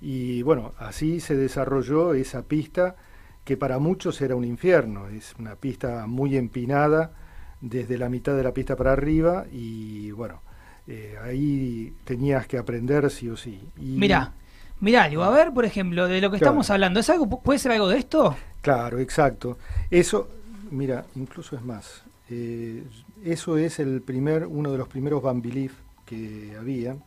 y 0.00 0.42
bueno, 0.42 0.74
así 0.78 1.20
se 1.20 1.36
desarrolló 1.36 2.14
esa 2.14 2.42
pista 2.42 2.96
que 3.44 3.56
para 3.56 3.78
muchos 3.78 4.20
era 4.20 4.36
un 4.36 4.44
infierno, 4.44 5.08
es 5.08 5.34
una 5.38 5.56
pista 5.56 6.06
muy 6.06 6.36
empinada 6.36 7.12
desde 7.60 7.98
la 7.98 8.08
mitad 8.08 8.36
de 8.36 8.42
la 8.42 8.52
pista 8.52 8.76
para 8.76 8.92
arriba 8.92 9.46
y 9.50 10.10
bueno, 10.12 10.42
eh, 10.88 11.16
ahí 11.22 11.92
tenías 12.04 12.46
que 12.46 12.58
aprender 12.58 13.10
sí 13.10 13.28
o 13.28 13.36
sí. 13.36 13.60
Y, 13.78 13.96
Mirá, 13.98 14.32
mirá, 14.80 15.08
digo, 15.08 15.22
a 15.22 15.30
ver, 15.30 15.52
por 15.52 15.64
ejemplo, 15.64 16.08
de 16.08 16.20
lo 16.20 16.30
que 16.30 16.38
Claro. 16.38 16.52
estamos 16.52 16.70
hablando, 16.70 17.00
¿es 17.00 17.10
algo, 17.10 17.28
¿puede 17.42 17.58
ser 17.58 17.72
algo 17.72 17.88
de 17.88 17.98
esto? 17.98 18.36
Claro, 18.62 18.98
exacto. 18.98 19.58
Eso, 19.90 20.28
mira, 20.70 21.04
incluso 21.14 21.56
es 21.56 21.62
más. 21.62 22.02
eh, 22.30 22.82
eso 23.24 23.56
es 23.58 23.78
el 23.80 24.00
primer, 24.02 24.46
uno 24.46 24.70
de 24.72 24.78
los 24.78 24.88
primeros 24.88 25.22
Bambi 25.22 25.50
Leaf 25.50 25.72
que 26.06 26.54
habían. 26.58 27.02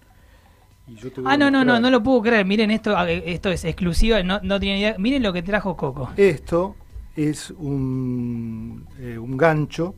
Y 0.87 0.95
yo 0.95 1.11
te 1.11 1.21
voy 1.21 1.31
Ah, 1.31 1.37
no, 1.37 1.49
no, 1.51 1.63
no, 1.63 1.79
no 1.79 1.89
lo 1.89 2.01
puedo 2.03 2.21
creer. 2.21 2.45
Miren 2.45 2.71
esto, 2.71 2.97
esto 3.07 3.49
es 3.51 3.63
exclusiva, 3.65 4.21
no, 4.23 4.39
no 4.43 4.59
tiene 4.59 4.79
idea. 4.79 4.95
Miren 4.97 5.23
lo 5.23 5.31
que 5.31 5.41
trajo 5.43 5.77
Coco. 5.77 6.09
Esto 6.17 6.75
es 7.15 7.51
un, 7.51 8.85
eh, 8.99 9.17
un 9.17 9.37
gancho 9.37 9.95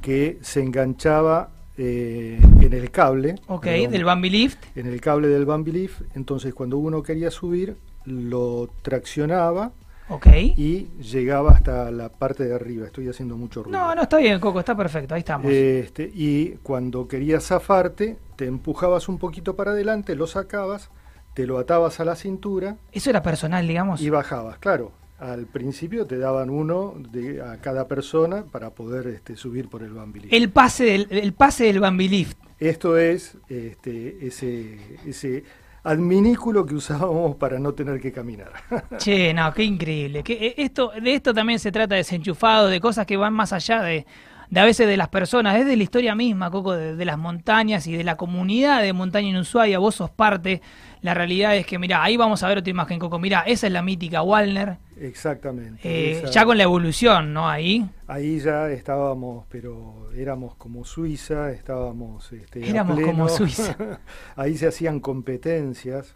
que 0.00 0.38
se 0.42 0.62
enganchaba 0.62 1.50
eh, 1.78 2.38
en 2.60 2.72
el 2.72 2.90
cable. 2.90 3.36
Ok, 3.46 3.64
perdón, 3.64 3.90
del 3.92 4.04
Bambi 4.04 4.30
Lift. 4.30 4.58
En 4.76 4.86
el 4.86 5.00
cable 5.00 5.28
del 5.28 5.44
Bambi 5.46 5.72
Leaf. 5.72 6.02
Entonces, 6.14 6.52
cuando 6.54 6.78
uno 6.78 7.02
quería 7.02 7.30
subir, 7.30 7.76
lo 8.04 8.68
traccionaba 8.82 9.72
Ok. 10.08 10.26
y 10.56 10.88
llegaba 11.00 11.52
hasta 11.52 11.90
la 11.90 12.08
parte 12.10 12.44
de 12.44 12.54
arriba. 12.54 12.86
Estoy 12.86 13.08
haciendo 13.08 13.36
mucho 13.36 13.62
ruido. 13.62 13.78
No, 13.78 13.94
no, 13.94 14.02
está 14.02 14.18
bien, 14.18 14.38
Coco, 14.40 14.60
está 14.60 14.76
perfecto, 14.76 15.14
ahí 15.14 15.20
estamos. 15.20 15.50
Este, 15.50 16.10
y 16.12 16.58
cuando 16.62 17.08
querías 17.08 17.44
zafarte, 17.46 18.18
te 18.36 18.46
empujabas 18.46 19.08
un 19.08 19.18
poquito 19.18 19.56
para 19.56 19.70
adelante, 19.70 20.14
lo 20.14 20.26
sacabas, 20.26 20.90
te 21.34 21.46
lo 21.46 21.58
atabas 21.58 21.98
a 22.00 22.04
la 22.04 22.14
cintura 22.16 22.76
Eso 22.92 23.08
era 23.08 23.22
personal, 23.22 23.66
digamos. 23.66 24.00
y 24.02 24.10
bajabas. 24.10 24.58
Claro, 24.58 24.92
al 25.22 25.46
principio 25.46 26.04
te 26.06 26.18
daban 26.18 26.50
uno 26.50 26.94
de, 26.98 27.40
a 27.40 27.58
cada 27.58 27.86
persona 27.86 28.44
para 28.50 28.70
poder 28.70 29.06
este, 29.06 29.36
subir 29.36 29.68
por 29.68 29.84
el 29.84 29.92
Bambi 29.92 30.20
Lift. 30.20 30.32
El 30.32 30.50
pase 30.50 30.84
del, 30.84 31.06
el 31.10 31.32
pase 31.32 31.64
del 31.64 31.78
Bambi 31.78 32.08
Lift. 32.08 32.36
Esto 32.58 32.98
es 32.98 33.36
este, 33.48 34.26
ese, 34.26 34.98
ese 35.06 35.44
adminículo 35.84 36.66
que 36.66 36.74
usábamos 36.74 37.36
para 37.36 37.60
no 37.60 37.72
tener 37.72 38.00
que 38.00 38.10
caminar. 38.10 38.52
Che, 38.98 39.32
no, 39.32 39.52
qué 39.54 39.62
increíble. 39.62 40.24
Que 40.24 40.32
eh, 40.32 40.54
esto, 40.56 40.92
de 41.00 41.14
esto 41.14 41.32
también 41.32 41.60
se 41.60 41.70
trata 41.70 41.94
desenchufado, 41.94 42.66
de 42.66 42.80
cosas 42.80 43.06
que 43.06 43.16
van 43.16 43.32
más 43.32 43.52
allá 43.52 43.80
de, 43.80 44.04
de 44.52 44.60
a 44.60 44.64
veces 44.64 44.86
de 44.86 44.98
las 44.98 45.08
personas, 45.08 45.54
desde 45.56 45.76
la 45.78 45.82
historia 45.82 46.14
misma, 46.14 46.50
Coco, 46.50 46.74
de, 46.74 46.94
de 46.94 47.04
las 47.06 47.16
montañas 47.16 47.86
y 47.86 47.96
de 47.96 48.04
la 48.04 48.16
comunidad 48.16 48.82
de 48.82 48.92
montaña 48.92 49.30
en 49.30 49.36
Ushuaia, 49.38 49.78
vos 49.78 49.94
sos 49.94 50.10
parte. 50.10 50.60
La 51.00 51.14
realidad 51.14 51.56
es 51.56 51.66
que, 51.66 51.78
mira, 51.78 52.02
ahí 52.02 52.18
vamos 52.18 52.42
a 52.42 52.48
ver 52.48 52.58
otra 52.58 52.70
imagen, 52.70 52.98
Coco. 52.98 53.18
Mira, 53.18 53.40
esa 53.46 53.66
es 53.66 53.72
la 53.72 53.80
mítica 53.82 54.20
Walner, 54.22 54.76
Exactamente. 55.00 55.80
eh, 55.82 56.18
esa- 56.18 56.30
ya 56.30 56.44
con 56.44 56.58
la 56.58 56.64
evolución, 56.64 57.32
¿no? 57.32 57.48
Ahí. 57.48 57.88
Ahí 58.06 58.40
ya 58.40 58.68
estábamos, 58.70 59.46
pero 59.48 60.10
éramos 60.14 60.54
como 60.56 60.84
Suiza, 60.84 61.50
estábamos... 61.50 62.30
Este, 62.32 62.68
Éramos 62.68 63.00
como. 63.00 63.28
Suiza. 63.30 63.74
Ahí 64.36 64.56
se 64.58 64.66
hacían 64.68 65.00
competencias 65.00 66.14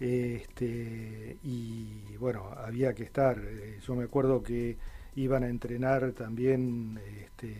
este, 0.00 1.38
y 1.44 2.16
bueno, 2.18 2.50
había 2.66 2.94
que 2.94 3.04
estar. 3.04 3.38
Eh, 3.38 3.78
Yo 3.86 3.94
me 3.94 4.04
acuerdo 4.04 4.42
que 4.42 4.76
iban 5.16 5.44
a 5.44 5.48
entrenar 5.48 6.12
también, 6.12 6.98
este, 7.22 7.54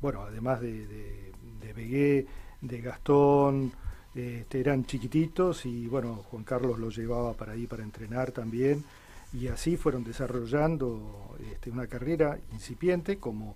bueno, 0.00 0.22
además 0.22 0.60
de, 0.60 0.86
de, 0.86 1.72
Begué, 1.74 2.26
de 2.60 2.80
Gastón, 2.80 3.72
este, 4.14 4.60
eran 4.60 4.84
chiquititos 4.84 5.64
y 5.64 5.86
bueno, 5.86 6.24
Juan 6.30 6.42
Carlos 6.42 6.78
los 6.78 6.96
llevaba 6.96 7.34
para 7.34 7.52
ahí 7.52 7.66
para 7.66 7.84
entrenar 7.84 8.32
también. 8.32 8.84
Y 9.32 9.48
así 9.48 9.76
fueron 9.76 10.04
desarrollando 10.04 11.36
este, 11.52 11.70
una 11.70 11.86
carrera 11.86 12.38
incipiente 12.52 13.18
como, 13.18 13.54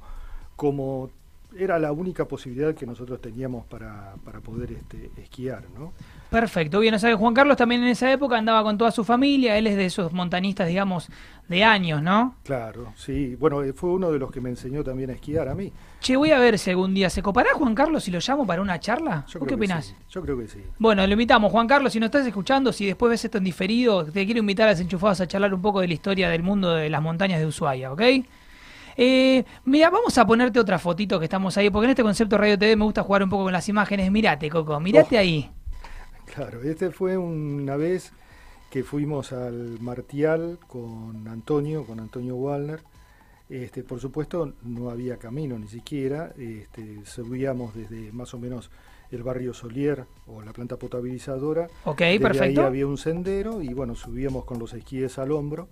como 0.55 1.11
era 1.59 1.79
la 1.79 1.93
única 1.93 2.27
posibilidad 2.27 2.75
que 2.75 2.87
nosotros 2.87 3.21
teníamos 3.21 3.65
para, 3.67 4.15
para 4.25 4.41
poder 4.41 4.73
este, 4.73 5.11
esquiar, 5.17 5.65
¿no? 5.79 5.93
Perfecto, 6.31 6.81
bien, 6.81 6.95
o 6.95 6.99
sea 6.99 7.11
que 7.11 7.17
Juan 7.17 7.35
Carlos 7.35 7.59
también 7.59 7.83
en 7.83 7.89
esa 7.89 8.11
época 8.11 8.39
andaba 8.39 8.63
con 8.63 8.79
toda 8.79 8.91
su 8.91 9.05
familia, 9.05 9.59
él 9.59 9.67
es 9.67 9.77
de 9.77 9.85
esos 9.85 10.13
montanistas, 10.15 10.67
digamos, 10.67 11.09
de 11.49 11.63
años, 11.63 12.03
¿no? 12.03 12.37
Claro, 12.43 12.95
sí. 12.97 13.35
Bueno, 13.35 13.63
eh, 13.63 13.75
fue 13.75 13.91
uno 13.91 14.11
de 14.11 14.19
los 14.19 14.31
que 14.31 14.41
me 14.41 14.49
enseñó 14.49 14.83
también 14.83 15.11
a 15.11 15.13
esquiar 15.13 15.49
a 15.49 15.55
mí. 15.55 15.71
Che, 16.01 16.17
voy 16.17 16.31
a 16.31 16.39
ver 16.39 16.59
si 16.59 16.71
algún 16.71 16.95
día 16.95 17.11
se 17.11 17.23
copará 17.23 17.51
Juan 17.53 17.75
Carlos 17.75 18.05
si 18.05 18.11
lo 18.11 18.19
llamo 18.27 18.47
para 18.47 18.63
una 18.63 18.81
charla. 18.81 19.27
Yo 19.29 19.39
¿Vos 19.41 19.47
creo 19.47 19.47
qué 19.47 19.49
que 19.49 19.55
opinás? 19.57 19.85
sí, 19.87 19.95
Yo 20.11 20.23
creo 20.23 20.39
que 20.39 20.49
sí. 20.49 20.61
Bueno, 20.79 21.07
lo 21.07 21.13
invitamos. 21.13 21.53
Juan 21.53 21.67
Carlos, 21.67 21.93
si 21.93 22.01
nos 22.01 22.07
estás 22.07 22.27
escuchando, 22.27 22.73
si 22.73 22.87
después 22.87 23.11
ves 23.11 23.25
esto 23.27 23.37
en 23.39 23.45
diferido, 23.45 24.05
te 24.07 24.25
quiero 24.25 24.41
invitar 24.41 24.69
a 24.69 24.71
Desenchufados 24.71 25.21
a 25.21 25.27
charlar 25.29 25.53
un 25.53 25.61
poco 25.61 25.81
de 25.81 25.89
la 25.89 25.95
historia 25.95 26.31
del 26.31 26.43
mundo 26.43 26.73
de 26.75 26.89
las 26.89 27.03
montañas 27.03 27.41
de 27.41 27.47
Ushuaia, 27.47 27.93
¿ok? 27.93 28.03
Eh, 28.97 29.45
mira, 29.65 29.91
vamos 29.91 30.17
a 30.19 30.27
ponerte 30.27 30.59
otra 30.61 30.79
fotito 30.79 31.19
que 31.19 31.25
estamos 31.25 31.57
ahí, 31.57 31.71
porque 31.71 31.85
en 31.87 31.91
este 31.91 32.03
concepto 32.03 32.37
Radio 32.39 32.59
TV 32.59 32.77
me 32.77 32.85
gusta 32.85 33.03
jugar 33.03 33.23
un 33.23 33.31
poco 33.31 33.45
con 33.45 33.53
las 33.53 33.69
imágenes. 33.69 34.11
Mirate, 34.11 34.49
Coco, 34.51 34.79
mirate 34.81 35.17
Oh. 35.17 35.21
ahí. 35.21 35.51
Claro, 36.35 36.63
este 36.63 36.91
fue 36.91 37.17
una 37.19 37.77
vez 37.77 38.13
que 38.71 38.83
fuimos 38.85 39.33
al 39.33 39.79
Martial 39.81 40.59
con 40.67 41.29
Antonio, 41.29 41.85
con 41.85 42.01
Antonio 42.01 42.37
Wallner. 42.37 42.81
Este, 43.51 43.83
por 43.83 44.01
supuesto, 44.01 44.55
no 44.63 44.89
había 44.89 45.19
camino 45.19 45.59
ni 45.59 45.69
siquiera. 45.69 46.33
Este, 46.39 47.05
subíamos 47.05 47.75
desde 47.75 48.11
más 48.13 48.33
o 48.33 48.39
menos 48.39 48.71
el 49.11 49.23
barrio 49.23 49.53
Solier 49.53 50.07
o 50.27 50.41
la 50.41 50.55
planta 50.55 50.77
potabilizadora. 50.79 51.69
Ok, 51.85 51.99
Desde 52.01 52.21
perfecto. 52.21 52.61
Ahí 52.63 52.67
había 52.67 52.87
un 52.87 52.97
sendero 52.97 53.61
y 53.61 53.75
bueno, 53.75 53.95
subíamos 53.95 54.47
con 54.47 54.59
los 54.59 54.73
esquíes 54.73 55.19
al 55.19 55.33
hombro 55.33 55.69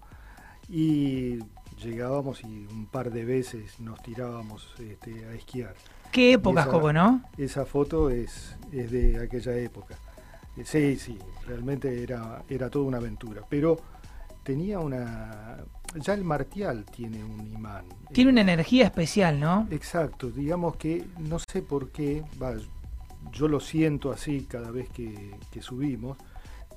y 0.69 1.39
llegábamos 1.83 2.43
y 2.45 2.67
un 2.71 2.87
par 2.87 3.11
de 3.11 3.25
veces 3.25 3.81
nos 3.81 4.03
tirábamos 4.03 4.75
este, 4.79 5.25
a 5.27 5.33
esquiar. 5.35 5.75
Qué 6.13 6.33
épocas, 6.35 6.65
esa- 6.67 6.73
Coco, 6.73 6.93
¿no? 6.93 7.23
Esa 7.39 7.65
foto 7.67 8.11
es, 8.11 8.57
es 8.73 8.91
de 8.91 9.19
aquella 9.23 9.55
época. 9.57 9.97
Eh, 10.57 10.65
Sí, 10.65 10.97
sí, 10.97 11.19
realmente 11.47 12.03
era, 12.03 12.43
era 12.49 12.69
toda 12.69 12.85
una 12.87 12.99
aventura. 12.99 13.43
Pero 13.49 13.79
tenía 14.43 14.79
una... 14.81 15.59
Ya 15.95 16.15
el 16.15 16.25
Martial 16.25 16.85
tiene 16.85 17.23
un 17.25 17.47
imán. 17.53 17.85
Tiene 18.13 18.31
Eh, 18.31 18.33
una 18.33 18.41
energía 18.43 18.85
especial, 18.85 19.39
¿no? 19.41 19.67
Exacto, 19.71 20.31
digamos 20.31 20.77
que 20.77 21.05
no 21.19 21.39
sé 21.39 21.63
por 21.63 21.91
qué, 21.91 22.23
va, 22.41 22.55
yo 23.33 23.49
lo 23.49 23.61
siento 23.61 24.11
así 24.13 24.47
cada 24.49 24.71
vez 24.71 24.89
que, 24.91 25.35
que 25.51 25.63
subimos, 25.63 26.17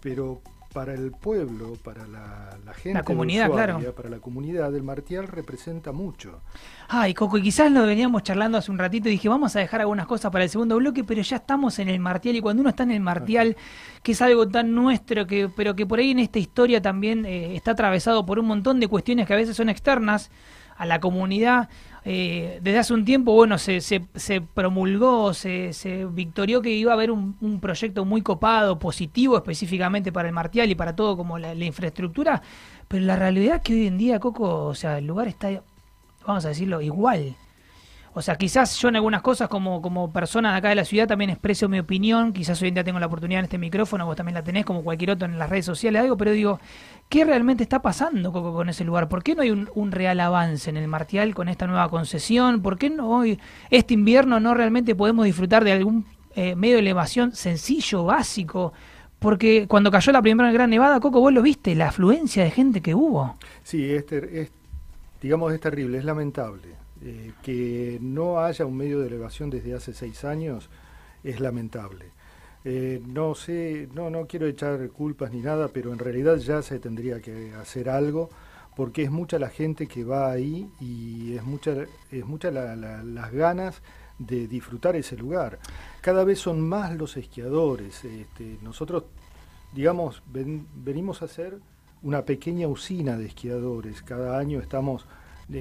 pero 0.02 0.42
para 0.74 0.94
el 0.94 1.12
pueblo, 1.12 1.74
para 1.84 2.08
la, 2.08 2.58
la 2.66 2.74
gente, 2.74 2.98
de 2.98 3.04
comunidad, 3.04 3.50
claro. 3.52 3.80
para 3.96 4.10
la 4.10 4.20
comunidad, 4.20 4.74
el 4.76 4.84
Martial 4.84 5.28
representa 5.28 5.92
mucho. 5.92 6.42
Ay, 6.90 7.14
Coco, 7.14 7.38
y 7.38 7.44
quizás 7.44 7.72
lo 7.72 7.86
veníamos 7.86 8.24
charlando 8.24 8.58
hace 8.58 8.72
un 8.72 8.80
ratito 8.80 9.08
y 9.08 9.14
dije, 9.14 9.30
vamos 9.30 9.56
a 9.56 9.60
dejar 9.60 9.82
algunas 9.82 10.08
cosas 10.08 10.32
para 10.32 10.44
el 10.44 10.50
segundo 10.50 10.76
bloque, 10.78 11.04
pero 11.04 11.22
ya 11.22 11.38
estamos 11.38 11.80
en 11.80 11.90
el 11.90 12.00
Martial 12.00 12.36
y 12.36 12.42
cuando 12.42 12.62
uno 12.62 12.70
está 12.70 12.84
en 12.84 12.92
el 12.92 13.00
Martial, 13.00 13.56
que 14.02 14.14
es 14.14 14.22
algo 14.22 14.48
tan 14.48 14.74
nuestro, 14.74 15.28
que, 15.28 15.50
pero 15.56 15.76
que 15.76 15.86
por 15.86 16.00
ahí 16.00 16.12
en 16.12 16.20
esta 16.20 16.40
historia 16.40 16.82
también 16.82 17.26
eh, 17.26 17.56
está 17.56 17.72
atravesado 17.72 18.26
por 18.26 18.40
un 18.40 18.48
montón 18.48 18.80
de 18.80 18.88
cuestiones 18.88 19.28
que 19.28 19.34
a 19.34 19.38
veces 19.38 19.56
son 19.56 19.70
externas 19.70 20.32
a 20.76 20.86
la 20.86 21.00
comunidad. 21.00 21.70
Eh, 22.06 22.60
desde 22.62 22.80
hace 22.80 22.94
un 22.94 23.06
tiempo, 23.06 23.34
bueno, 23.34 23.58
se, 23.58 23.82
se, 23.82 24.06
se 24.16 24.42
promulgó, 24.42 25.34
se, 25.34 25.74
se 25.74 26.06
victorió 26.06 26.62
que 26.62 26.70
iba 26.70 26.92
a 26.92 26.96
haber 26.96 27.12
un, 27.12 27.36
un 27.42 27.60
proyecto 27.60 28.06
muy 28.06 28.22
copado, 28.22 28.80
positivo 28.80 29.38
específicamente 29.38 30.12
para 30.12 30.28
el 30.28 30.34
Martial 30.34 30.70
y 30.70 30.76
para 30.76 30.96
todo 30.96 31.16
como 31.16 31.40
la, 31.40 31.56
la 31.56 31.66
infraestructura, 31.66 32.42
pero 32.88 33.06
la 33.06 33.16
realidad 33.16 33.58
es 33.58 33.62
que 33.62 33.74
hoy 33.74 33.88
en 33.88 33.98
día, 33.98 34.20
Coco, 34.20 34.66
o 34.66 34.76
sea, 34.76 34.98
el 34.98 35.08
lugar 35.08 35.28
está 35.28 35.50
vamos 36.26 36.46
a 36.46 36.50
decirlo, 36.50 36.82
igual. 36.82 37.36
O 38.16 38.22
sea, 38.22 38.36
quizás 38.36 38.78
yo 38.78 38.90
en 38.90 38.96
algunas 38.96 39.24
cosas 39.24 39.50
como, 39.50 39.82
como 39.82 40.14
persona 40.14 40.52
de 40.52 40.58
acá 40.58 40.70
de 40.70 40.76
la 40.76 40.86
ciudad 40.86 41.08
también 41.08 41.32
expreso 41.32 41.68
mi 41.68 41.80
opinión, 41.80 42.32
quizás 42.32 42.62
hoy 42.62 42.68
en 42.68 42.76
día 42.76 42.84
tengo 42.84 43.00
la 43.00 43.08
oportunidad 43.08 43.40
en 43.40 43.46
este 43.46 43.58
micrófono, 43.58 44.06
vos 44.06 44.16
también 44.16 44.36
la 44.36 44.44
tenés 44.44 44.66
como 44.66 44.84
cualquier 44.84 45.12
otro 45.12 45.28
en 45.28 45.40
las 45.40 45.50
redes 45.50 45.66
sociales, 45.66 46.04
algo, 46.04 46.16
pero 46.16 46.32
digo, 46.32 46.60
¿qué 47.10 47.26
realmente 47.26 47.64
está 47.64 47.82
pasando 47.82 48.32
Coco, 48.32 48.54
con 48.54 48.70
ese 48.70 48.84
lugar? 48.84 49.10
¿Por 49.10 49.24
qué 49.24 49.34
no 49.34 49.42
hay 49.42 49.50
un, 49.50 49.92
real 49.92 50.20
avance 50.20 50.70
en 50.70 50.78
el 50.78 50.88
Martial 50.88 51.34
con 51.34 51.50
esta 51.50 51.66
nueva 51.66 51.90
concesión? 51.90 52.62
¿Por 52.62 52.78
qué 52.78 52.92
no 52.92 53.10
hoy, 53.10 53.40
este 53.72 53.96
invierno 53.96 54.40
no 54.40 54.54
realmente 54.54 54.94
podemos 54.94 55.26
disfrutar 55.26 55.64
de 55.64 55.72
algún 55.72 56.06
eh, 56.36 56.56
medio 56.56 56.76
de 56.76 56.82
elevación 56.82 57.32
sencillo, 57.34 58.04
básico? 58.04 58.74
Porque 59.18 59.68
cuando 59.68 59.90
cayó 59.90 60.12
la 60.12 60.22
primera 60.22 60.52
Gran 60.52 60.70
Nevada, 60.70 61.00
Coco, 61.00 61.20
vos 61.20 61.34
lo 61.34 61.42
viste, 61.42 61.74
la 61.74 61.88
afluencia 61.88 62.44
de 62.44 62.52
gente 62.52 62.82
que 62.82 62.94
hubo. 62.94 63.38
Sí, 63.64 63.92
es, 63.92 64.12
es 64.12 64.52
digamos, 65.20 65.52
es 65.52 65.60
terrible, 65.60 65.98
es 65.98 66.06
lamentable 66.06 66.83
eh, 67.04 67.34
que 67.42 67.98
no 68.02 68.40
haya 68.40 68.66
un 68.66 68.78
medio 68.78 69.00
de 69.00 69.08
elevación 69.08 69.50
desde 69.50 69.74
hace 69.74 69.94
seis 69.94 70.24
años 70.24 70.70
es 71.24 71.40
lamentable. 71.40 72.06
Eh, 72.66 73.02
no 73.06 73.36
sé, 73.36 73.90
no, 73.94 74.10
no 74.10 74.26
quiero 74.26 74.48
echar 74.48 74.90
culpas 74.90 75.32
ni 75.32 75.42
nada, 75.42 75.68
pero 75.68 75.92
en 75.92 76.00
realidad 76.00 76.38
ya 76.38 76.62
se 76.62 76.80
tendría 76.80 77.20
que 77.20 77.54
hacer 77.56 77.90
algo 77.90 78.30
porque 78.76 79.04
es 79.04 79.12
mucha 79.12 79.38
la 79.38 79.50
gente 79.50 79.88
que 79.88 80.04
va 80.04 80.32
ahí 80.32 80.70
y 80.80 81.36
es 81.36 81.44
mucha, 81.44 81.74
es 82.12 82.26
mucha 82.26 82.52
las 82.52 83.32
ganas 83.32 83.82
de 84.18 84.48
disfrutar 84.48 84.96
ese 84.96 85.18
lugar. 85.18 85.60
Cada 86.02 86.24
vez 86.24 86.40
son 86.40 86.62
más 86.62 86.96
los 86.96 87.18
esquiadores. 87.18 88.04
Este, 88.06 88.58
nosotros, 88.62 89.04
digamos, 89.74 90.24
venimos 90.28 91.22
a 91.22 91.26
hacer 91.26 91.60
una 92.02 92.24
pequeña 92.24 92.68
usina 92.68 93.18
de 93.18 93.26
esquiadores. 93.26 94.02
Cada 94.02 94.38
año 94.38 94.60
estamos 94.60 95.06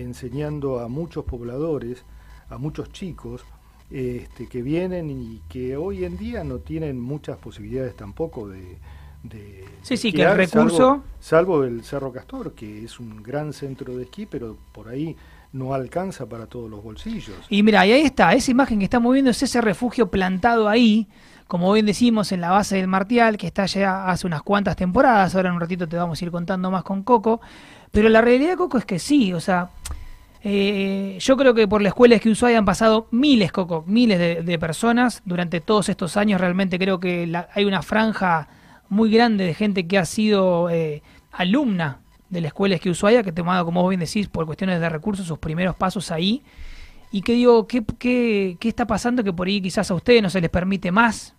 enseñando 0.01 0.81
a 0.81 0.89
muchos 0.89 1.25
pobladores, 1.25 2.05
a 2.49 2.59
muchos 2.59 2.91
chicos, 2.91 3.43
este, 3.91 4.47
que 4.47 4.63
vienen 4.63 5.11
y 5.11 5.43
que 5.49 5.77
hoy 5.77 6.05
en 6.05 6.17
día 6.17 6.45
no 6.45 6.59
tienen 6.59 6.99
muchas 6.99 7.37
posibilidades 7.39 7.95
tampoco 7.95 8.49
de... 8.49 8.79
de 9.23 9.65
sí, 9.83 9.97
sí, 9.97 10.13
que 10.13 10.23
el 10.23 10.37
recurso... 10.37 11.03
Salvo, 11.21 11.65
el 11.65 11.85
Cerro 11.85 12.11
Castor, 12.13 12.55
que 12.55 12.85
es 12.85 12.99
un 12.99 13.23
gran 13.23 13.53
centro 13.53 13.97
de 13.97 14.05
esquí, 14.05 14.27
pero 14.27 14.57
por 14.73 14.89
ahí 14.89 15.17
no 15.53 15.75
alcanza 15.75 16.27
para 16.27 16.47
todos 16.47 16.71
los 16.71 16.83
bolsillos. 16.83 17.37
Y 17.51 17.63
mira, 17.63 17.87
y 17.87 17.93
ahí 17.93 18.03
está, 18.03 18.33
esa 18.33 18.51
imagen 18.51 18.79
que 18.79 18.85
estamos 18.85 19.13
viendo 19.13 19.31
es 19.31 19.43
ese 19.43 19.61
refugio 19.61 20.11
plantado 20.11 20.69
ahí, 20.69 21.09
como 21.47 21.71
bien 21.73 21.85
decimos, 21.85 22.33
en 22.33 22.41
la 22.41 22.51
base 22.51 22.77
del 22.77 22.89
Martial, 22.89 23.37
que 23.37 23.47
está 23.47 23.67
ya 23.67 24.09
hace 24.09 24.27
unas 24.27 24.43
cuantas 24.43 24.75
temporadas, 24.75 25.35
ahora 25.35 25.51
en 25.51 25.57
un 25.57 25.61
ratito 25.61 25.87
te 25.87 25.97
vamos 25.97 26.21
a 26.21 26.25
ir 26.25 26.31
contando 26.31 26.71
más 26.71 26.83
con 26.83 27.03
Coco, 27.03 27.43
pero 27.93 28.09
la 28.09 28.23
realidad, 28.23 28.57
Coco, 28.57 28.79
es 28.79 28.85
que 28.85 28.99
sí, 28.99 29.33
o 29.35 29.41
sea, 29.41 29.71
eh, 30.45 31.19
yo 31.21 31.37
creo 31.37 31.55
que 31.55 31.69
por 31.69 31.83
la 31.83 31.89
escuela 31.89 32.19
que 32.19 32.31
Ushuaia 32.31 32.59
han 32.59 32.65
pasado 32.65 33.07
miles, 33.11 33.53
Coco, 33.53 33.85
miles 33.87 34.45
de, 34.45 34.59
personas 34.59 35.23
durante 35.25 35.61
todos 35.61 35.89
estos 35.89 36.17
años. 36.17 36.41
Realmente 36.41 36.79
creo 36.79 36.99
que 36.99 37.33
hay 37.55 37.65
una 37.65 37.83
franja 37.83 38.49
muy 38.89 39.11
grande 39.11 39.45
de 39.45 39.55
gente 39.55 39.87
que 39.87 39.99
ha 39.99 40.05
sido 40.05 40.69
eh, 40.71 41.03
alumna 41.31 42.01
de 42.29 42.41
la 42.41 42.49
escuela 42.49 42.79
que 42.79 42.91
Ushuaia, 42.91 43.23
que 43.23 43.31
ha 43.31 43.35
tomado, 43.35 43.65
como 43.65 43.83
vos 43.83 43.91
bien 43.91 44.01
decís, 44.01 44.27
por 44.27 44.47
cuestiones 44.47 44.81
de 44.81 44.89
recursos, 44.89 45.27
sus 45.27 45.39
primeros 45.39 45.77
pasos 45.77 46.11
ahí. 46.11 46.43
Y 47.13 47.21
que 47.21 47.35
digo, 47.35 47.67
¿qué, 47.67 47.85
qué, 47.99 48.57
qué 48.59 48.69
está 48.69 48.87
pasando 48.87 49.23
que 49.23 49.35
por 49.35 49.47
ahí 49.47 49.61
quizás 49.61 49.91
a 49.91 49.95
ustedes 49.95 50.23
no 50.23 50.31
se 50.31 50.41
les 50.41 50.51
permite 50.51 50.91
más? 50.91 51.35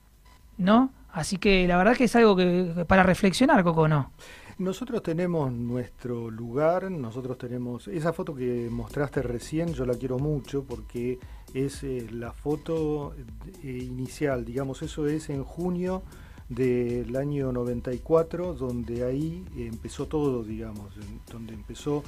¿No? 0.57 0.91
Así 1.11 1.37
que 1.37 1.67
la 1.67 1.77
verdad 1.77 1.97
que 1.97 2.05
es 2.05 2.15
algo 2.15 2.35
que 2.35 2.85
para 2.87 3.03
reflexionar, 3.03 3.63
Coco, 3.63 3.87
¿no? 3.87 4.11
Nosotros 4.59 5.01
tenemos 5.01 5.51
nuestro 5.51 6.29
lugar, 6.29 6.91
nosotros 6.91 7.39
tenemos 7.39 7.87
esa 7.87 8.13
foto 8.13 8.35
que 8.35 8.69
mostraste 8.69 9.23
recién, 9.23 9.73
yo 9.73 9.83
la 9.83 9.95
quiero 9.95 10.19
mucho 10.19 10.63
porque 10.63 11.17
es 11.55 11.83
eh, 11.83 12.07
la 12.11 12.33
foto 12.33 13.15
eh, 13.63 13.67
inicial, 13.67 14.45
digamos, 14.45 14.83
eso 14.83 15.07
es 15.07 15.31
en 15.31 15.43
junio 15.43 16.03
del 16.49 17.15
año 17.15 17.51
94, 17.51 18.53
donde 18.53 19.03
ahí 19.03 19.43
empezó 19.57 20.05
todo, 20.05 20.43
digamos, 20.43 20.93
donde 21.31 21.55
empezó 21.55 22.03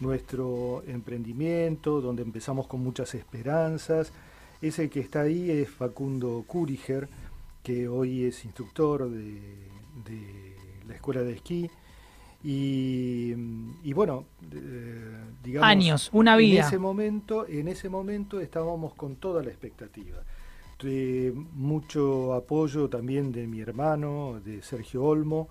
nuestro 0.00 0.82
emprendimiento, 0.86 2.00
donde 2.00 2.22
empezamos 2.22 2.66
con 2.66 2.82
muchas 2.82 3.14
esperanzas. 3.14 4.10
Ese 4.62 4.88
que 4.88 5.00
está 5.00 5.22
ahí 5.22 5.50
es 5.50 5.68
Facundo 5.68 6.44
Kuriger, 6.46 7.10
que 7.62 7.88
hoy 7.88 8.24
es 8.24 8.42
instructor 8.46 9.10
de, 9.10 9.34
de 10.06 10.56
la 10.88 10.94
escuela 10.94 11.20
de 11.20 11.34
esquí 11.34 11.70
y, 12.42 13.92
bueno, 13.92 14.24
eh, 14.50 15.24
digamos, 15.42 15.68
años, 15.68 16.10
una 16.12 16.36
vida. 16.36 16.60
En 16.60 16.66
ese 16.66 16.78
momento, 16.78 17.46
en 17.46 17.68
ese 17.68 17.88
momento 17.88 18.40
estábamos 18.40 18.94
con 18.94 19.16
toda 19.16 19.42
la 19.42 19.50
expectativa. 19.50 20.22
De 20.82 21.34
mucho 21.52 22.32
apoyo 22.32 22.88
también 22.88 23.32
de 23.32 23.46
mi 23.46 23.60
hermano, 23.60 24.40
de 24.42 24.62
Sergio 24.62 25.04
Olmo, 25.04 25.48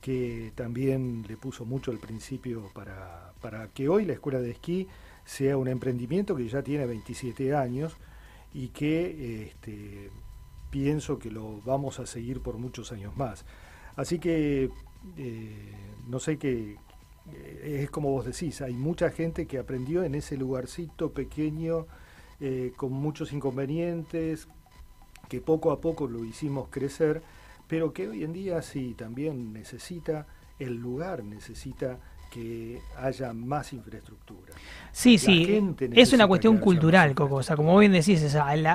que 0.00 0.52
también 0.56 1.24
le 1.28 1.36
puso 1.36 1.64
mucho 1.64 1.92
al 1.92 1.98
principio 1.98 2.70
para, 2.74 3.32
para 3.40 3.68
que 3.68 3.88
hoy 3.88 4.04
la 4.04 4.14
escuela 4.14 4.40
de 4.40 4.50
esquí 4.50 4.88
sea 5.24 5.56
un 5.56 5.68
emprendimiento 5.68 6.34
que 6.34 6.48
ya 6.48 6.62
tiene 6.62 6.86
27 6.86 7.54
años 7.54 7.96
y 8.52 8.68
que 8.68 9.44
este, 9.44 10.10
pienso 10.70 11.18
que 11.20 11.30
lo 11.30 11.60
vamos 11.62 12.00
a 12.00 12.06
seguir 12.06 12.40
por 12.40 12.58
muchos 12.58 12.90
años 12.90 13.16
más. 13.16 13.44
Así 13.96 14.18
que 14.18 14.70
eh, 15.16 15.72
no 16.08 16.18
sé 16.18 16.38
qué, 16.38 16.76
eh, 17.32 17.80
es 17.82 17.90
como 17.90 18.10
vos 18.10 18.26
decís, 18.26 18.60
hay 18.60 18.74
mucha 18.74 19.10
gente 19.10 19.46
que 19.46 19.58
aprendió 19.58 20.04
en 20.04 20.14
ese 20.14 20.36
lugarcito 20.36 21.12
pequeño, 21.12 21.86
eh, 22.40 22.72
con 22.76 22.92
muchos 22.92 23.32
inconvenientes, 23.32 24.48
que 25.28 25.40
poco 25.40 25.70
a 25.72 25.80
poco 25.80 26.06
lo 26.06 26.24
hicimos 26.24 26.68
crecer, 26.68 27.22
pero 27.68 27.92
que 27.92 28.08
hoy 28.08 28.24
en 28.24 28.32
día 28.32 28.60
sí 28.62 28.94
también 28.94 29.52
necesita, 29.52 30.26
el 30.58 30.76
lugar 30.76 31.24
necesita 31.24 31.98
que 32.34 32.80
haya 33.00 33.32
más 33.32 33.72
infraestructura. 33.72 34.52
Sí, 34.90 35.18
sí, 35.18 35.60
es 35.92 36.12
una 36.12 36.26
cuestión 36.26 36.58
cultural, 36.58 37.14
Coco. 37.14 37.36
O 37.36 37.42
sea, 37.42 37.56
como 37.56 37.76
bien 37.78 37.92
decís, 37.92 38.22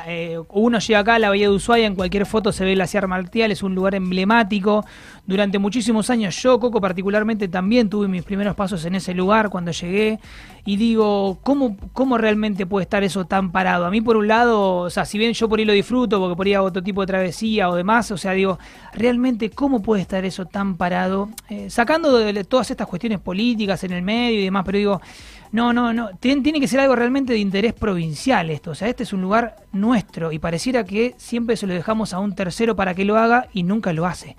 eh, 0.07 0.39
uno 0.49 0.79
llega 0.79 0.99
acá 0.99 1.15
a 1.15 1.19
la 1.19 1.29
Bahía 1.29 1.49
de 1.49 1.55
Ushuaia, 1.55 1.87
en 1.87 1.95
cualquier 1.95 2.25
foto 2.25 2.51
se 2.51 2.63
ve 2.63 2.71
el 2.71 2.75
glaciar 2.77 3.07
Martial, 3.07 3.51
es 3.51 3.63
un 3.63 3.75
lugar 3.75 3.95
emblemático. 3.95 4.85
Durante 5.25 5.59
muchísimos 5.59 6.09
años, 6.09 6.41
yo, 6.41 6.59
Coco, 6.59 6.81
particularmente 6.81 7.47
también 7.47 7.89
tuve 7.89 8.07
mis 8.07 8.23
primeros 8.23 8.55
pasos 8.55 8.83
en 8.85 8.95
ese 8.95 9.13
lugar 9.13 9.49
cuando 9.49 9.71
llegué. 9.71 10.19
Y 10.65 10.77
digo, 10.77 11.39
¿cómo, 11.41 11.77
¿cómo 11.93 12.17
realmente 12.17 12.65
puede 12.65 12.83
estar 12.83 13.03
eso 13.03 13.25
tan 13.25 13.51
parado? 13.51 13.85
A 13.85 13.89
mí, 13.89 14.01
por 14.01 14.17
un 14.17 14.27
lado, 14.27 14.77
o 14.77 14.89
sea, 14.89 15.05
si 15.05 15.17
bien 15.17 15.33
yo 15.33 15.47
por 15.49 15.59
ahí 15.59 15.65
lo 15.65 15.73
disfruto, 15.73 16.19
porque 16.19 16.35
por 16.35 16.47
ahí 16.47 16.53
hago 16.53 16.67
otro 16.67 16.83
tipo 16.83 17.01
de 17.01 17.07
travesía 17.07 17.69
o 17.69 17.75
demás, 17.75 18.11
o 18.11 18.17
sea, 18.17 18.33
digo, 18.33 18.59
realmente, 18.93 19.49
¿cómo 19.49 19.81
puede 19.81 20.01
estar 20.01 20.25
eso 20.25 20.45
tan 20.45 20.75
parado? 20.75 21.29
Eh, 21.49 21.69
sacando 21.69 22.17
de 22.17 22.43
todas 22.43 22.69
estas 22.71 22.87
cuestiones 22.87 23.19
políticas, 23.19 23.48
en 23.57 23.91
el 23.91 24.01
medio 24.01 24.39
y 24.39 24.43
demás, 24.43 24.63
pero 24.65 24.77
digo, 24.77 25.01
no, 25.51 25.73
no, 25.73 25.93
no, 25.93 26.09
tiene, 26.19 26.59
que 26.59 26.67
ser 26.67 26.79
algo 26.79 26.95
realmente 26.95 27.33
de 27.33 27.39
interés 27.39 27.73
provincial 27.73 28.49
esto, 28.49 28.71
o 28.71 28.75
sea, 28.75 28.87
este 28.87 29.03
es 29.03 29.13
un 29.13 29.21
lugar 29.21 29.55
nuestro 29.71 30.31
y 30.31 30.39
pareciera 30.39 30.83
que 30.83 31.15
siempre 31.17 31.57
se 31.57 31.67
lo 31.67 31.73
dejamos 31.73 32.13
a 32.13 32.19
un 32.19 32.35
tercero 32.35 32.75
para 32.75 32.93
que 32.93 33.05
lo 33.05 33.17
haga 33.17 33.47
y 33.53 33.63
nunca 33.63 33.93
lo 33.93 34.05
hace. 34.05 34.35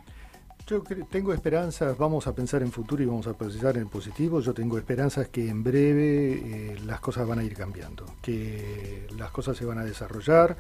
Yo 0.67 0.85
tengo 1.11 1.33
esperanzas, 1.33 1.99
vamos 1.99 2.29
a 2.29 2.33
pensar 2.33 2.63
en 2.63 2.71
futuro 2.71 3.03
y 3.03 3.07
vamos 3.07 3.27
a 3.27 3.33
pensar 3.33 3.77
en 3.77 3.89
positivo. 3.89 4.41
Yo 4.41 4.55
tengo 4.55 4.79
esperanzas 4.79 5.27
que 5.27 5.49
en 5.49 5.65
breve 5.65 6.33
eh, 6.35 6.77
las 6.87 7.01
cosas 7.01 7.27
van 7.27 7.41
a 7.41 7.43
ir 7.43 7.55
cambiando, 7.55 8.07
que 8.23 9.09
las 9.19 9.33
cosas 9.33 9.57
se 9.57 9.65
van 9.65 9.79
a 9.79 9.85
desarrollar. 9.85 10.57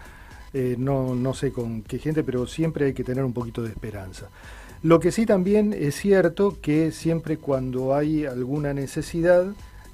Eh, 0.53 0.75
no, 0.77 1.15
no 1.15 1.33
sé 1.33 1.53
con 1.53 1.83
qué 1.83 2.01
gente, 2.01 2.25
pero 2.25 2.45
siempre 2.49 2.87
hay 2.87 2.93
que 2.93 3.05
tener 3.05 3.23
un 3.23 3.33
poquito 3.33 3.63
de 3.63 3.69
esperanza. 3.69 4.31
Lo 4.83 4.99
que 4.99 5.13
sí 5.13 5.27
también 5.27 5.75
es 5.75 5.95
cierto 5.95 6.57
que 6.63 6.91
siempre 6.91 7.37
cuando 7.37 7.95
hay 7.95 8.25
alguna 8.25 8.73
necesidad, 8.73 9.47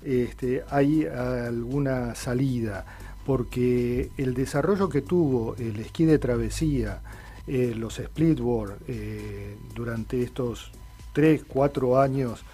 este, 0.04 0.62
hay 0.70 1.06
alguna 1.06 2.14
salida, 2.14 2.86
porque 3.26 4.10
el 4.16 4.34
desarrollo 4.34 4.88
que 4.88 5.02
tuvo 5.02 5.56
el 5.56 5.80
esquí 5.80 6.04
de 6.04 6.20
travesía, 6.20 7.00
eh, 7.48 7.74
los 7.76 7.94
splitboard, 7.96 8.76
eh, 8.86 9.56
durante 9.74 10.22
estos 10.22 10.70
3, 11.12 11.42
4 11.48 12.00
años 12.00 12.44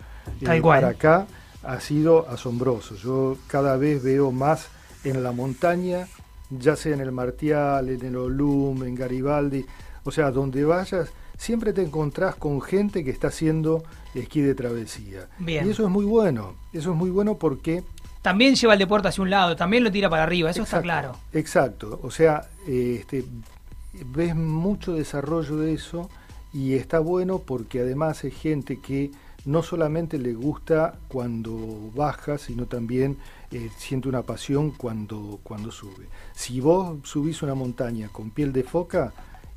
eh, 0.40 0.60
para 0.62 0.88
acá, 0.88 1.26
ha 1.62 1.80
sido 1.80 2.28
asombroso. 2.30 2.96
Yo 2.96 3.36
cada 3.46 3.76
vez 3.76 4.02
veo 4.02 4.32
más 4.32 4.68
en 5.04 5.22
la 5.22 5.32
montaña, 5.32 6.08
ya 6.48 6.76
sea 6.76 6.94
en 6.94 7.00
el 7.00 7.12
Martial, 7.12 7.90
en 7.90 8.06
el 8.06 8.16
Olum, 8.16 8.82
en 8.84 8.94
Garibaldi, 8.94 9.66
o 10.04 10.10
sea, 10.10 10.30
donde 10.30 10.64
vayas 10.64 11.10
siempre 11.36 11.72
te 11.72 11.82
encontrás 11.82 12.34
con 12.34 12.60
gente 12.60 13.04
que 13.04 13.10
está 13.10 13.28
haciendo 13.28 13.82
esquí 14.14 14.40
de 14.40 14.54
travesía. 14.54 15.28
Y 15.40 15.56
eso 15.56 15.84
es 15.84 15.90
muy 15.90 16.04
bueno, 16.04 16.54
eso 16.72 16.90
es 16.90 16.96
muy 16.96 17.10
bueno 17.10 17.36
porque... 17.36 17.82
También 18.20 18.54
lleva 18.54 18.74
el 18.74 18.78
deporte 18.78 19.08
hacia 19.08 19.22
un 19.22 19.30
lado, 19.30 19.56
también 19.56 19.82
lo 19.82 19.90
tira 19.90 20.08
para 20.08 20.22
arriba, 20.22 20.50
eso 20.50 20.62
está 20.62 20.80
claro. 20.80 21.16
Exacto, 21.32 21.98
o 22.02 22.10
sea, 22.10 22.48
este, 22.68 23.24
ves 23.92 24.36
mucho 24.36 24.94
desarrollo 24.94 25.56
de 25.56 25.74
eso 25.74 26.08
y 26.52 26.74
está 26.74 27.00
bueno 27.00 27.40
porque 27.40 27.80
además 27.80 28.22
es 28.24 28.34
gente 28.34 28.78
que 28.80 29.10
no 29.44 29.62
solamente 29.62 30.18
le 30.18 30.34
gusta 30.34 30.94
cuando 31.08 31.90
baja, 31.94 32.38
sino 32.38 32.66
también 32.66 33.16
eh, 33.50 33.70
siente 33.76 34.08
una 34.08 34.22
pasión 34.22 34.70
cuando, 34.70 35.40
cuando 35.42 35.72
sube. 35.72 36.06
Si 36.32 36.60
vos 36.60 36.98
subís 37.02 37.42
una 37.42 37.54
montaña 37.54 38.08
con 38.08 38.30
piel 38.30 38.52
de 38.52 38.62
foca 38.62 39.12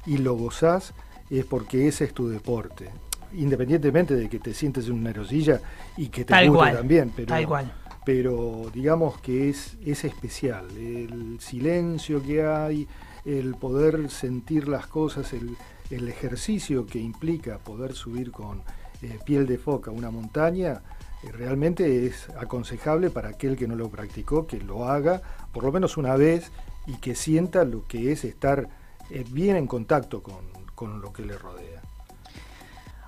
y 0.05 0.17
lo 0.17 0.33
gozás, 0.35 0.93
es 1.29 1.45
porque 1.45 1.87
ese 1.87 2.05
es 2.05 2.13
tu 2.13 2.27
deporte. 2.27 2.89
Independientemente 3.33 4.15
de 4.15 4.29
que 4.29 4.39
te 4.39 4.53
sientes 4.53 4.87
en 4.87 4.93
una 4.93 5.09
aerosilla 5.09 5.61
y 5.97 6.07
que 6.07 6.25
te 6.25 6.47
guste 6.47 6.71
también. 6.71 7.11
Pero, 7.15 7.27
Tal 7.27 7.47
cual. 7.47 7.73
pero 8.05 8.69
digamos 8.73 9.19
que 9.19 9.49
es, 9.49 9.77
es 9.85 10.05
especial. 10.05 10.65
El 10.77 11.39
silencio 11.39 12.23
que 12.23 12.45
hay, 12.45 12.87
el 13.25 13.55
poder 13.55 14.09
sentir 14.09 14.67
las 14.67 14.87
cosas, 14.87 15.33
el, 15.33 15.57
el 15.89 16.07
ejercicio 16.07 16.85
que 16.85 16.99
implica 16.99 17.57
poder 17.57 17.93
subir 17.93 18.31
con 18.31 18.61
eh, 19.01 19.19
piel 19.25 19.45
de 19.45 19.57
foca 19.57 19.91
una 19.91 20.11
montaña, 20.11 20.81
eh, 21.23 21.31
realmente 21.31 22.05
es 22.05 22.29
aconsejable 22.39 23.09
para 23.09 23.29
aquel 23.29 23.55
que 23.55 23.67
no 23.67 23.75
lo 23.75 23.89
practicó, 23.89 24.47
que 24.47 24.59
lo 24.59 24.85
haga 24.87 25.21
por 25.51 25.63
lo 25.63 25.71
menos 25.71 25.97
una 25.97 26.15
vez 26.15 26.51
y 26.87 26.93
que 26.97 27.15
sienta 27.15 27.65
lo 27.65 27.85
que 27.87 28.11
es 28.11 28.23
estar 28.23 28.69
eh, 29.09 29.25
bien 29.29 29.55
en 29.57 29.67
contacto 29.67 30.23
con, 30.23 30.45
lo 30.81 31.11
que 31.13 31.23
le 31.23 31.37
rodea. 31.37 31.81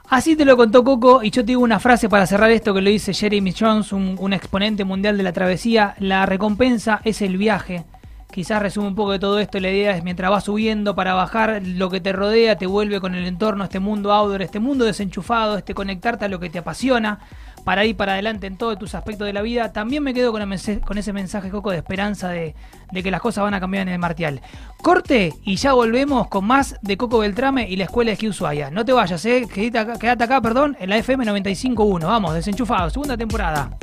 Así 0.09 0.35
te 0.35 0.45
lo 0.45 0.55
contó 0.55 0.83
Coco 0.83 1.21
y 1.21 1.31
yo 1.31 1.41
te 1.41 1.47
digo 1.47 1.61
una 1.61 1.79
frase 1.79 2.07
para 2.07 2.25
cerrar 2.25 2.49
esto 2.51 2.73
que 2.73 2.81
lo 2.81 2.89
dice 2.89 3.13
Jeremy 3.13 3.53
Jones, 3.57 3.91
un 3.91 4.33
exponente 4.33 4.85
mundial 4.85 5.17
de 5.17 5.23
la 5.23 5.33
travesía, 5.33 5.95
la 5.99 6.25
recompensa 6.25 7.01
es 7.03 7.21
el 7.21 7.37
viaje 7.37 7.85
Quizás 8.31 8.61
resume 8.61 8.89
un 8.89 8.95
poco 8.95 9.13
de 9.13 9.19
todo 9.19 9.39
esto. 9.39 9.59
La 9.59 9.71
idea 9.71 9.95
es 9.95 10.03
mientras 10.03 10.29
vas 10.29 10.43
subiendo 10.43 10.95
para 10.95 11.13
bajar, 11.13 11.61
lo 11.63 11.89
que 11.89 12.01
te 12.01 12.11
rodea 12.11 12.57
te 12.57 12.67
vuelve 12.67 12.99
con 12.99 13.15
el 13.15 13.25
entorno, 13.25 13.63
este 13.63 13.79
mundo 13.79 14.11
outdoor, 14.11 14.41
este 14.41 14.59
mundo 14.59 14.85
desenchufado, 14.85 15.57
este 15.57 15.73
conectarte 15.73 16.25
a 16.25 16.27
lo 16.27 16.39
que 16.39 16.49
te 16.49 16.59
apasiona 16.59 17.19
para 17.67 17.83
ir 17.83 17.97
para 17.97 18.13
adelante 18.13 18.47
en 18.47 18.55
todos 18.55 18.79
tus 18.79 18.95
aspectos 18.95 19.27
de 19.27 19.33
la 19.33 19.41
vida. 19.41 19.73
También 19.73 20.01
me 20.01 20.13
quedo 20.13 20.31
con, 20.31 20.41
con 20.85 20.97
ese 20.97 21.11
mensaje, 21.11 21.49
Coco, 21.49 21.71
de 21.71 21.75
esperanza 21.75 22.29
de, 22.29 22.55
que 22.93 23.11
las 23.11 23.19
cosas 23.19 23.43
van 23.43 23.53
a 23.55 23.59
cambiar 23.59 23.85
en 23.85 23.93
el 23.93 23.99
Martial. 23.99 24.39
Corte 24.81 25.33
y 25.43 25.57
ya 25.57 25.73
volvemos 25.73 26.29
con 26.29 26.45
más 26.45 26.77
de 26.81 26.95
Coco 26.95 27.19
Beltrame 27.19 27.69
y 27.69 27.75
la 27.75 27.83
escuela 27.83 28.07
de 28.07 28.13
esquí 28.13 28.29
Ushuaia. 28.29 28.71
No 28.71 28.85
te 28.85 28.93
vayas, 28.93 29.25
eh. 29.25 29.49
quédate 29.53 29.79
acá, 29.79 29.99
quédate 29.99 30.23
acá, 30.23 30.39
perdón, 30.39 30.77
en 30.79 30.89
la 30.89 30.95
FM 30.95 31.25
95.1. 31.25 32.05
Vamos, 32.05 32.35
desenchufado, 32.35 32.89
segunda 32.89 33.17
temporada. 33.17 33.77